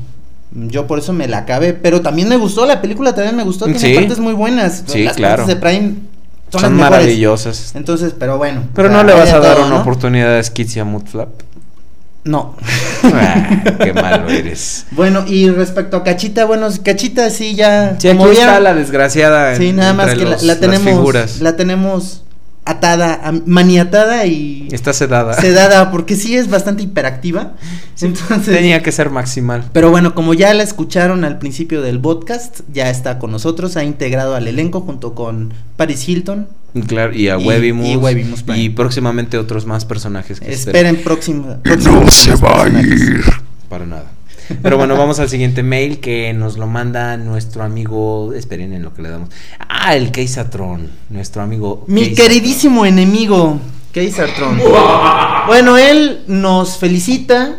[0.52, 1.74] yo por eso me la acabé.
[1.74, 3.94] Pero también me gustó, la película también me gustó, tiene Sí.
[3.94, 4.84] partes muy buenas.
[4.88, 5.38] Sí, Las claro.
[5.46, 5.94] partes de Prime
[6.50, 6.92] son, Son, las mejores.
[7.00, 7.76] maravillosas.
[7.76, 8.64] Entonces, pero bueno.
[8.74, 9.82] Pero no le vas a dar todo, una ¿no?
[9.82, 11.30] oportunidad a Skits y a Moodflap.
[12.30, 12.56] No.
[13.02, 14.86] Ah, qué malo eres.
[14.92, 17.96] Bueno, y respecto a Cachita, bueno, Cachita sí ya.
[17.98, 19.56] Sí, aquí está la desgraciada.
[19.56, 21.40] Sí, nada más que la- los- la, tenemos.
[21.42, 22.22] La tenemos
[22.66, 25.34] atada, maniatada y Está sedada.
[25.34, 27.54] sedada, porque sí es bastante hiperactiva.
[28.02, 28.56] Entonces.
[28.56, 29.66] Tenía que ser maximal.
[29.74, 33.84] Pero bueno, como ya la escucharon al principio del podcast, ya está con nosotros, ha
[33.84, 36.48] integrado al elenco junto con Paris Hilton.
[36.88, 37.88] Claro, y a Y- Webimus.
[37.88, 38.60] y Webimus Prime.
[38.62, 41.58] y próximamente otros más personajes que Esperen próxima.
[41.66, 43.24] No se va a ir.
[43.68, 44.06] Para nada.
[44.62, 48.34] Pero bueno, vamos al siguiente mail que nos lo manda nuestro amigo.
[48.34, 49.30] Esperen en lo que le damos.
[49.60, 50.90] Ah, el Keisatron.
[51.10, 51.84] Nuestro amigo.
[51.88, 52.28] Mi Keisatron.
[52.28, 53.60] queridísimo enemigo,
[53.92, 54.60] Keisartron.
[55.48, 57.56] Bueno, él nos felicita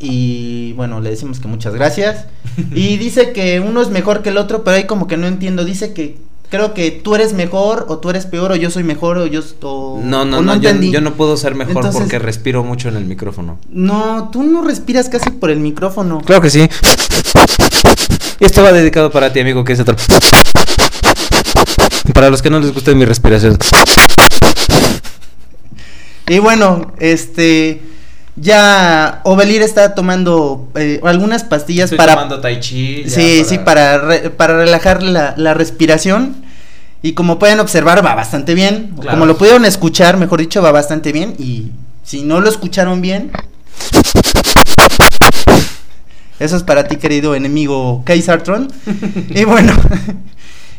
[0.00, 2.26] y bueno, le decimos que muchas gracias.
[2.74, 5.64] Y dice que uno es mejor que el otro, pero ahí como que no entiendo.
[5.64, 6.18] Dice que
[6.50, 9.40] creo que tú eres mejor o tú eres peor o yo soy mejor o yo...
[9.62, 12.96] o- No, no, o no, yo, no puedo ser mejor Entonces- porque respiro mucho en
[12.96, 13.58] el micrófono.
[13.70, 16.20] No, tú no respiras casi por el micrófono.
[16.20, 16.68] Claro que sí.
[18.40, 19.96] Esto va dedicado para ti, amigo, que es otro.
[22.14, 23.56] Para los que no les guste mi respiración.
[26.28, 27.82] Y bueno, este...
[28.42, 32.14] Ya Ovelir está tomando eh, algunas pastillas Estoy para...
[32.14, 33.04] tomando tai chi.
[33.06, 36.36] Sí, sí, para, re- para relajar la, la respiración.
[37.02, 38.92] Y como pueden observar, va bastante bien.
[38.96, 39.10] Claro.
[39.10, 41.34] Como lo pudieron escuchar, mejor dicho, va bastante bien.
[41.38, 41.72] Y
[42.02, 43.30] si no lo escucharon bien,
[46.38, 48.72] eso es para ti, querido enemigo Kaisartron.
[49.28, 49.74] y bueno,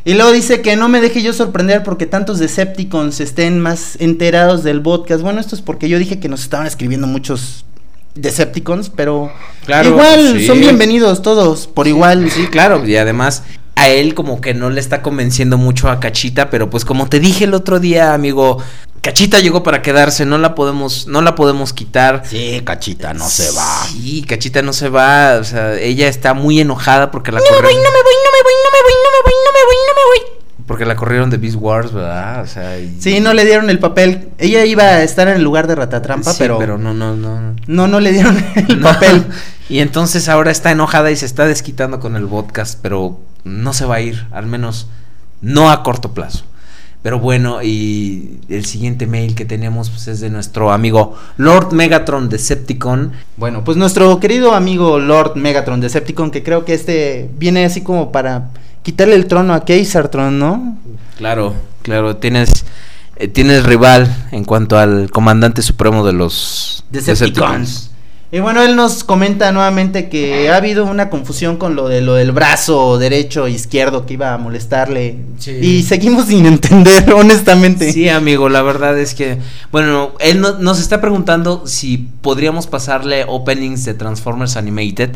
[0.04, 4.64] y luego dice que no me deje yo sorprender porque tantos Decepticons estén más enterados
[4.64, 5.22] del podcast.
[5.22, 7.66] Bueno, esto es porque yo dije que nos estaban escribiendo muchos
[8.16, 9.32] Decepticons, pero
[9.66, 10.48] Claro, igual sí.
[10.48, 12.30] son bienvenidos todos, por igual.
[12.32, 13.44] Sí, claro, y además
[13.76, 17.20] a él como que no le está convenciendo mucho a Cachita, pero pues como te
[17.20, 18.58] dije el otro día, amigo,
[19.02, 22.22] Cachita llegó para quedarse, no la podemos no la podemos quitar.
[22.24, 27.40] Sí, cachita, Sí, Cachita no se va, o sea, ella está muy enojada porque la
[27.40, 28.14] No no me voy, no me voy,
[29.22, 30.42] me voy, no me voy, no me voy.
[30.68, 32.42] porque la corrieron de Beast Wars, ¿verdad?
[32.44, 34.30] O sea, y- Sí, no le dieron el papel.
[34.38, 37.56] Ella iba a estar en el lugar de Ratatrampa, Sí, pero, pero no no no.
[37.68, 38.88] no, no le dieron el No.
[38.88, 39.24] papel.
[39.70, 43.86] Y entonces ahora está enojada y se está desquitando con el podcast, pero no se
[43.86, 44.88] va a ir, al menos
[45.42, 46.46] no a corto plazo.
[47.02, 52.30] Pero bueno, y el siguiente mail que tenemos pues, es de nuestro amigo Lord Megatron
[52.30, 53.14] Decepticon.
[53.38, 58.12] Bueno, pues nuestro querido amigo Lord Megatron Decepticon, que creo que este viene así como
[58.12, 58.50] para
[58.84, 60.78] quitarle el trono a Keisartron, ¿no?
[61.18, 62.66] Claro, claro, tienes,
[63.16, 67.90] eh, tienes rival en cuanto al comandante supremo de los Decepticons.
[68.34, 72.14] Y bueno, él nos comenta nuevamente que ha habido una confusión con lo de lo
[72.14, 75.18] del brazo derecho e izquierdo que iba a molestarle.
[75.38, 75.52] Sí.
[75.52, 77.92] Y seguimos sin entender, honestamente.
[77.92, 79.38] Sí, amigo, la verdad es que,
[79.74, 85.10] bueno, él no- nos está preguntando si podríamos pasarle openings de Transformers Animated.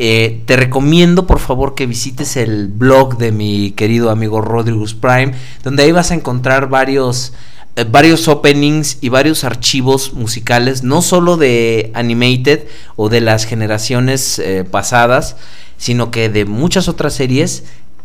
[0.00, 5.32] Eh, te recomiendo, por favor, que visites el blog de mi querido amigo Rodriguez Prime,
[5.64, 7.32] donde ahí vas a encontrar varios,
[7.74, 14.38] eh, varios openings y varios archivos musicales, no solo de Animated o de las generaciones
[14.38, 15.34] eh, pasadas,
[15.78, 17.64] sino que de muchas otras series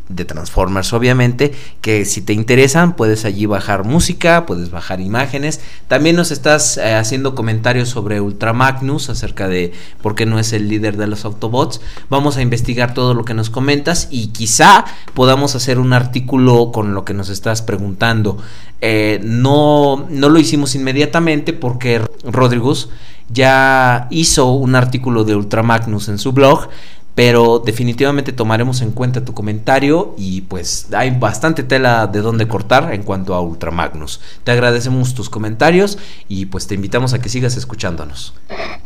[0.10, 5.62] de Transformers, obviamente, que si te interesan puedes allí bajar música, puedes bajar imágenes.
[5.88, 10.54] También nos estás eh, haciendo comentarios sobre Ultra Magnus acerca de por qué no es
[10.54, 11.82] el líder de los Autobots.
[12.10, 16.93] Vamos a investigar todo lo que nos comentas y quizá podamos hacer un artículo con
[16.93, 18.38] lo que nos estás preguntando.
[18.82, 22.89] Eh, no, no lo hicimos inmediatamente porque Rodríguez
[23.30, 26.70] ya hizo un artículo de Ultra Magnus en su blog
[27.16, 32.93] pero definitivamente tomaremos en cuenta tu comentario y pues hay bastante tela de donde cortar
[32.93, 34.20] en cuanto a Ultramagnus.
[34.43, 38.34] Te agradecemos tus comentarios y pues te invitamos a que sigas escuchándonos.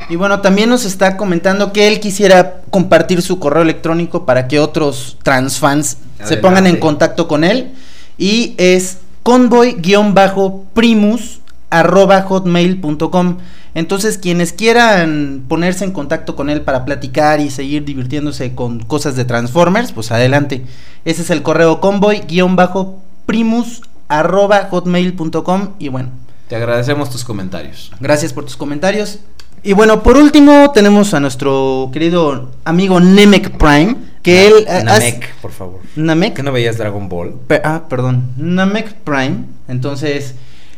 [0.09, 4.59] Y bueno, también nos está comentando que él quisiera compartir su correo electrónico para que
[4.59, 6.37] otros transfans se Adelante.
[6.37, 7.73] pongan en contacto con él.
[8.17, 13.37] Y es convoy-primus arroba hotmail.com.
[13.75, 19.15] Entonces, quienes quieran ponerse en contacto con él para platicar y seguir divirtiéndose con cosas
[19.15, 20.65] de Transformers, pues adelante.
[21.05, 25.69] Ese es el correo convoy-primus arroba hotmail.com.
[25.79, 26.09] Y bueno,
[26.47, 27.91] Te agradecemos tus comentarios.
[27.99, 29.19] Gracias por tus comentarios.
[29.63, 34.53] Y bueno, por último tenemos a nuestro querido amigo Namek Prime, que él...
[34.67, 35.79] eh, Namek, por favor.
[35.95, 36.35] Namek.
[36.35, 37.33] ¿Que no veías Dragon Ball?
[37.47, 38.31] Pe- ah, perdón.
[38.37, 39.45] Namek Prime.
[39.67, 40.35] Entonces,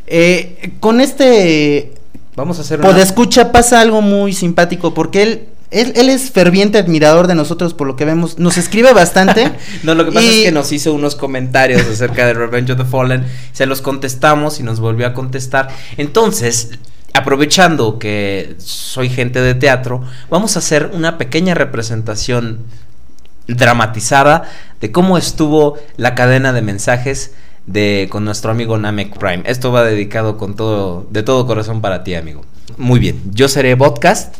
[0.10, 1.94] eh, con este
[2.36, 2.90] Vamos a hacer una...
[2.90, 5.46] podescucha pasa algo muy simpático porque él...
[5.72, 8.40] Él, él es ferviente admirador de nosotros por lo que vemos.
[8.40, 9.52] Nos escribe bastante.
[9.84, 12.80] No, lo que pasa Y- es que nos hizo unos comentarios acerca de Revenge of
[12.80, 15.68] the Fallen, se los contestamos y nos volvió a contestar.
[15.98, 16.72] Entonces,
[17.14, 20.02] aprovechando que soy gente de teatro,
[20.32, 22.62] vamos a hacer una pequeña representación
[23.48, 24.50] dramatizada
[24.82, 27.34] de cómo estuvo la cadena de mensajes
[27.70, 29.44] de con nuestro amigo Namek Prime.
[29.46, 32.42] Esto va dedicado con todo de todo corazón para ti, amigo.
[32.78, 33.22] Muy bien.
[33.32, 34.36] Yo seré podcast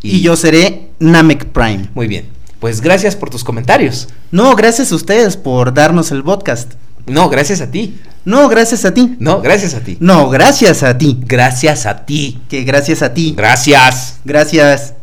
[0.00, 1.88] y yo seré Namek Prime.
[1.94, 2.28] Muy bien.
[2.60, 4.08] Pues gracias por tus comentarios.
[4.30, 6.74] No, gracias a ustedes por darnos el podcast.
[7.06, 7.98] No, gracias a ti.
[8.24, 9.16] No, gracias a ti.
[9.18, 9.96] No, gracias a ti.
[10.00, 11.18] No, gracias a ti.
[11.24, 12.40] Gracias a ti.
[12.48, 13.34] Que gracias a ti.
[13.36, 14.20] Gracias.
[14.24, 14.94] Gracias.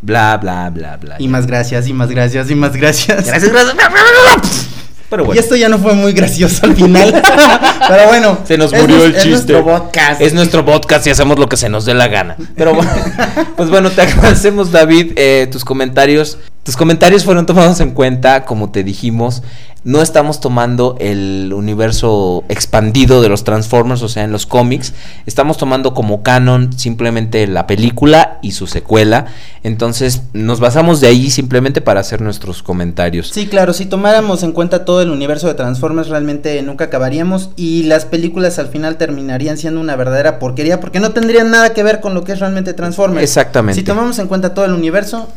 [0.00, 1.16] Bla, bla, bla, bla.
[1.20, 3.26] Y más gracias, y más gracias, y más gracias.
[3.26, 4.68] Gracias, gracias.
[5.12, 7.12] Pero Y esto ya no fue muy gracioso al final.
[7.88, 8.38] Pero bueno.
[8.46, 9.52] Se nos es murió el es chiste.
[9.52, 10.20] nuestro podcast.
[10.22, 12.34] Es nuestro podcast y hacemos lo que se nos dé la gana.
[12.56, 12.90] Pero bueno,
[13.58, 16.38] pues bueno, te agradecemos, David, eh, tus comentarios.
[16.62, 19.42] Tus comentarios fueron tomados en cuenta, como te dijimos.
[19.82, 24.94] No estamos tomando el universo expandido de los Transformers, o sea, en los cómics.
[25.26, 29.26] Estamos tomando como canon simplemente la película y su secuela.
[29.64, 33.30] Entonces, nos basamos de ahí simplemente para hacer nuestros comentarios.
[33.34, 37.82] Sí, claro, si tomáramos en cuenta todo el universo de Transformers realmente nunca acabaríamos y
[37.82, 41.98] las películas al final terminarían siendo una verdadera porquería porque no tendrían nada que ver
[41.98, 43.24] con lo que es realmente Transformers.
[43.24, 43.80] Exactamente.
[43.80, 45.28] Si tomamos en cuenta todo el universo,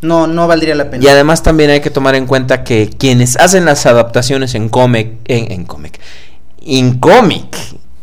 [0.00, 1.04] no, no valdría la pena.
[1.04, 5.12] Y además también hay que tomar en cuenta que quienes hacen las adaptaciones en cómic,
[5.26, 6.00] en, en cómic,
[6.64, 7.56] en cómic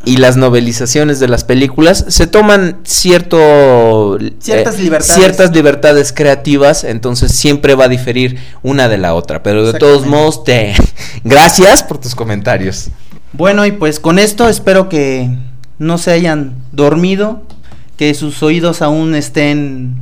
[0.06, 5.14] y las novelizaciones de las películas se toman cierto eh, Ciertas libertades.
[5.14, 10.06] ciertas libertades creativas, entonces siempre va a diferir una de la otra, pero de todos
[10.06, 10.74] modos te
[11.24, 12.88] gracias por tus comentarios.
[13.32, 15.28] Bueno, y pues con esto espero que
[15.78, 17.42] no se hayan dormido,
[17.96, 19.96] que sus oídos aún estén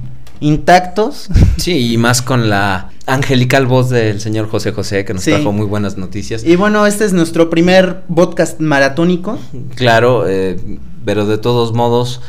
[0.45, 1.29] intactos.
[1.57, 5.31] Sí, y más con la angelical voz del señor José José que nos Sí.
[5.33, 6.45] trajo muy buenas noticias.
[6.45, 9.39] Y bueno, este es nuestro primer podcast maratónico.
[9.75, 10.59] Claro, eh,
[11.05, 12.21] pero de todos modos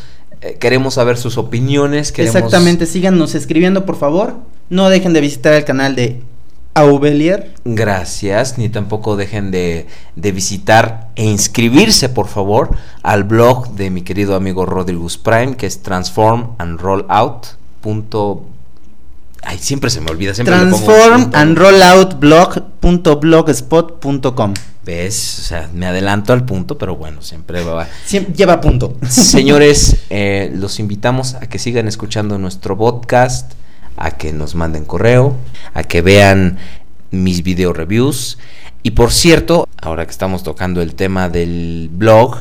[0.41, 2.11] eh, queremos saber sus opiniones.
[2.11, 2.36] Queremos...
[2.36, 4.36] Exactamente, síganos escribiendo por favor.
[4.70, 6.22] No dejen de visitar el canal de
[6.74, 7.53] Aubelier.
[7.63, 9.88] Gracias, ni tampoco dejen de,
[10.18, 15.68] de visitar e inscribirse, por favor, al blog de mi querido amigo Rodriguez Prime, que
[15.68, 17.45] es transform and roll out.
[17.86, 18.43] Punto...
[19.43, 20.33] Ay, siempre se me olvida.
[20.33, 21.38] Siempre Transform punto.
[21.38, 24.53] and rolloutblog.blogspot.com.
[24.83, 25.39] ¿Ves?
[25.39, 27.88] O sea, me adelanto al punto, pero bueno, siempre va.
[28.07, 28.97] Siem- lleva punto.
[29.09, 33.51] Señores, eh, los invitamos a que sigan escuchando nuestro podcast,
[33.97, 35.36] a que nos manden correo,
[35.75, 36.57] a que vean
[37.11, 38.39] mis video reviews.
[38.81, 42.38] Y por cierto, ahora que estamos tocando el tema del blog,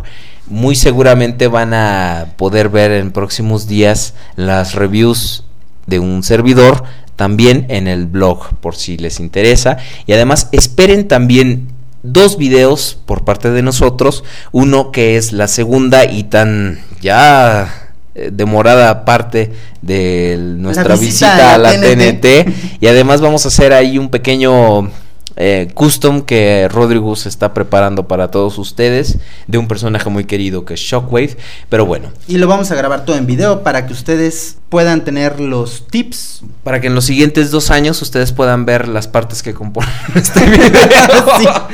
[0.47, 5.45] muy seguramente van a poder ver en próximos días las reviews
[5.87, 6.85] de un servidor
[7.17, 9.79] también en el blog por si les interesa.
[10.07, 11.69] Y además esperen también
[12.03, 14.25] dos videos por parte de nosotros.
[14.53, 21.55] Uno que es la segunda y tan ya eh, demorada parte de nuestra visita visita,
[21.55, 22.21] a la a la TNT.
[22.21, 24.91] TNT y además vamos a hacer ahí un pequeño
[25.37, 29.19] eh, custom que Rodrigo se está preparando para todos ustedes
[29.49, 31.37] de un personaje muy querido que es Shockwave
[31.69, 35.41] pero bueno Y lo vamos a grabar todo en video para que ustedes puedan tener
[35.41, 36.43] los tips.
[36.63, 40.41] para que en los siguientes dos años ustedes puedan ver las partes que componen este
[40.47, 41.69] video.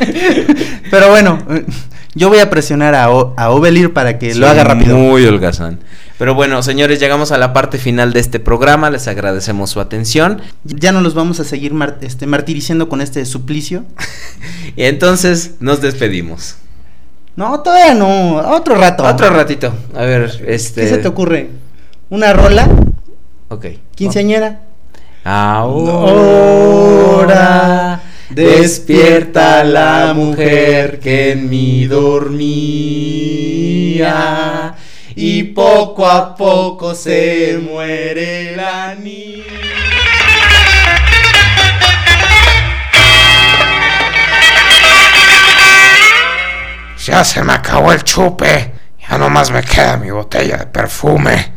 [0.91, 1.65] Pero bueno, eh,
[2.15, 4.97] yo voy a presionar a, O- a Ovelir para que lo haga rápido.
[4.97, 5.79] Muy holgazán.
[6.21, 8.91] Pero bueno, señores, llegamos a la parte final de este programa.
[8.91, 10.43] Les agradecemos su atención.
[10.65, 13.85] Ya no los vamos a seguir mar- este, martirizando con este suplicio.
[14.77, 16.57] Y entonces nos despedimos.
[17.37, 18.37] No, todavía no.
[18.37, 19.03] Otro rato.
[19.03, 19.73] Otro ratito.
[19.97, 20.83] A ver, este.
[20.83, 21.49] ¿Qué se te ocurre?
[22.11, 22.69] ¿Una rola?
[23.49, 23.67] Ok.
[23.95, 24.61] ¿Quinceañera?
[26.85, 32.45] Ahora despierta la mujer que en mí dormía
[35.17, 39.45] y poco a poco se muere la niña.
[47.05, 48.73] Ya se me acabó el chupe.
[49.09, 51.53] Ya nomás me queda mi botella de perfume.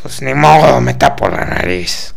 [0.00, 2.14] Pues ni modo, me tapo la nariz.